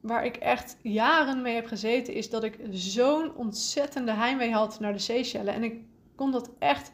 [0.01, 4.93] waar ik echt jaren mee heb gezeten, is dat ik zo'n ontzettende heimwee had naar
[4.93, 5.55] de Seychellen.
[5.55, 5.81] En ik
[6.15, 6.93] kon dat echt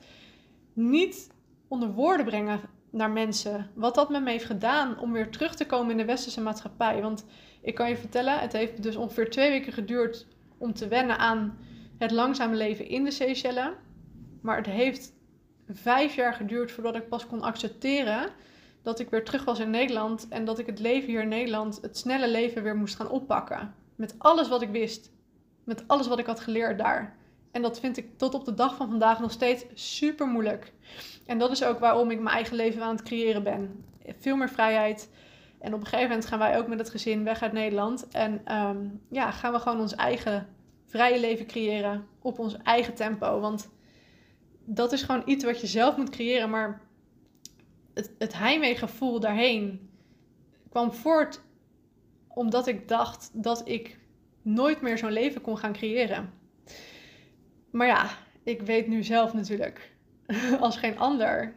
[0.78, 1.30] niet
[1.68, 2.60] onder woorden brengen
[2.90, 3.70] naar mensen.
[3.74, 7.02] Wat dat met me heeft gedaan om weer terug te komen in de westerse maatschappij.
[7.02, 7.24] Want
[7.60, 10.26] ik kan je vertellen, het heeft dus ongeveer twee weken geduurd
[10.58, 11.58] om te wennen aan
[11.98, 13.74] het langzame leven in de Seychellen.
[14.42, 15.12] Maar het heeft
[15.68, 18.30] vijf jaar geduurd voordat ik pas kon accepteren
[18.82, 21.78] dat ik weer terug was in Nederland en dat ik het leven hier in Nederland,
[21.82, 23.74] het snelle leven weer moest gaan oppakken.
[23.96, 25.10] Met alles wat ik wist,
[25.64, 27.16] met alles wat ik had geleerd daar.
[27.52, 30.72] En dat vind ik tot op de dag van vandaag nog steeds super moeilijk.
[31.26, 33.84] En dat is ook waarom ik mijn eigen leven aan het creëren ben.
[34.18, 35.10] Veel meer vrijheid.
[35.58, 38.08] En op een gegeven moment gaan wij ook met het gezin weg uit Nederland.
[38.08, 40.48] En ehm, ja, gaan we gewoon ons eigen
[40.86, 43.40] vrije leven creëren op ons eigen tempo.
[43.40, 43.70] Want
[44.64, 46.50] dat is gewoon iets wat je zelf moet creëren.
[46.50, 46.80] Maar
[47.94, 49.90] het, het heimweegevoel daarheen
[50.68, 51.40] kwam voort
[52.28, 53.98] omdat ik dacht dat ik
[54.42, 56.32] nooit meer zo'n leven kon gaan creëren.
[57.78, 58.08] Maar ja,
[58.42, 59.90] ik weet nu zelf natuurlijk,
[60.60, 61.52] als geen ander,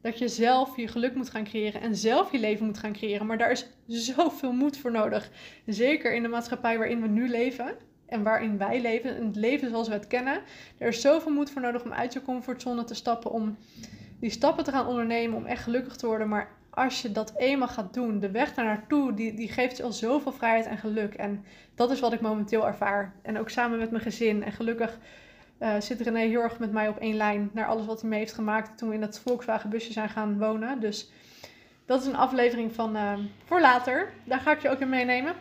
[0.00, 3.26] dat je zelf je geluk moet gaan creëren en zelf je leven moet gaan creëren.
[3.26, 5.30] Maar daar is zoveel moed voor nodig.
[5.66, 7.74] Zeker in de maatschappij waarin we nu leven
[8.06, 10.42] en waarin wij leven, het leven zoals we het kennen.
[10.78, 13.56] Er is zoveel moed voor nodig om uit je comfortzone te stappen, om
[14.20, 16.28] die stappen te gaan ondernemen om echt gelukkig te worden.
[16.28, 19.82] Maar als je dat eenmaal gaat doen, de weg daar naartoe, die, die geeft je
[19.82, 21.14] al zoveel vrijheid en geluk.
[21.14, 21.44] En
[21.74, 23.14] dat is wat ik momenteel ervaar.
[23.22, 24.42] En ook samen met mijn gezin.
[24.42, 24.98] En gelukkig
[25.60, 28.18] uh, zit René heel erg met mij op één lijn naar alles wat hij mee
[28.18, 30.80] heeft gemaakt toen we in dat Volkswagen busje zijn gaan wonen.
[30.80, 31.10] Dus
[31.86, 34.12] dat is een aflevering van uh, voor later.
[34.24, 35.34] Daar ga ik je ook in meenemen.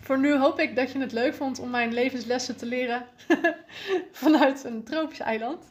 [0.00, 3.06] Voor nu hoop ik dat je het leuk vond om mijn levenslessen te leren
[4.12, 5.64] vanuit een tropisch eiland.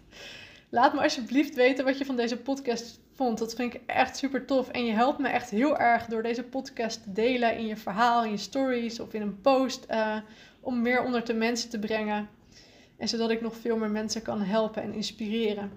[0.69, 3.37] Laat me alsjeblieft weten wat je van deze podcast vond.
[3.37, 4.69] Dat vind ik echt super tof.
[4.69, 8.23] En je helpt me echt heel erg door deze podcast te delen in je verhaal,
[8.23, 9.85] in je stories of in een post.
[9.89, 10.17] Uh,
[10.59, 12.29] om meer onder de mensen te brengen.
[13.01, 15.71] En zodat ik nog veel meer mensen kan helpen en inspireren.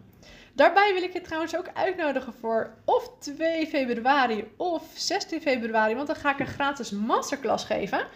[0.55, 5.95] Daarbij wil ik je trouwens ook uitnodigen voor of 2 februari of 16 februari.
[5.95, 8.07] Want dan ga ik een gratis masterclass geven.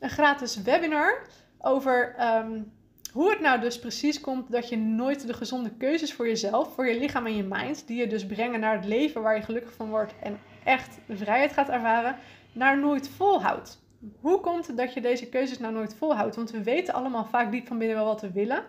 [0.00, 1.26] Een gratis webinar
[1.58, 2.72] over um,
[3.12, 6.88] hoe het nou dus precies komt dat je nooit de gezonde keuzes voor jezelf, voor
[6.88, 9.72] je lichaam en je mind, die je dus brengen naar het leven waar je gelukkig
[9.72, 12.16] van wordt en echt de vrijheid gaat ervaren,
[12.52, 13.84] naar nooit volhoudt.
[14.20, 16.36] Hoe komt het dat je deze keuzes nou nooit volhoudt?
[16.36, 18.64] Want we weten allemaal vaak diep van binnen wel wat we willen.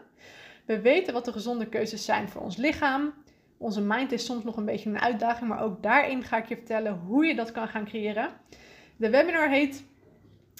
[0.65, 3.13] We weten wat de gezonde keuzes zijn voor ons lichaam,
[3.57, 6.55] Onze mind is soms nog een beetje een uitdaging, maar ook daarin ga ik je
[6.55, 8.29] vertellen hoe je dat kan gaan creëren.
[8.95, 9.83] De webinar heet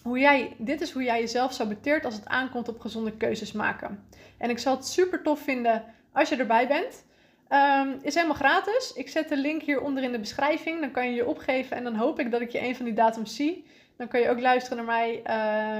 [0.03, 4.07] hoe jij, dit is hoe jij jezelf saboteert als het aankomt op gezonde keuzes maken.
[4.37, 7.05] En ik zal het super tof vinden als je erbij bent.
[7.49, 8.93] Um, is helemaal gratis.
[8.95, 10.79] Ik zet de link hieronder in de beschrijving.
[10.79, 12.93] Dan kan je je opgeven en dan hoop ik dat ik je een van die
[12.93, 13.65] datums zie.
[13.97, 15.21] Dan kan je ook luisteren naar mij.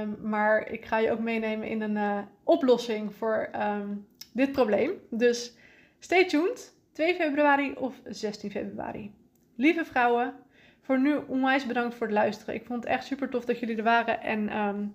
[0.00, 4.92] Um, maar ik ga je ook meenemen in een uh, oplossing voor um, dit probleem.
[5.10, 5.56] Dus
[5.98, 6.76] stay tuned.
[6.92, 9.14] 2 februari of 16 februari.
[9.56, 10.34] Lieve vrouwen,
[10.82, 12.54] voor nu onwijs bedankt voor het luisteren.
[12.54, 14.20] Ik vond het echt super tof dat jullie er waren.
[14.20, 14.94] En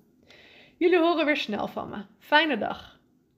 [0.78, 1.98] jullie horen weer snel van me.
[2.20, 2.93] Fijne dag.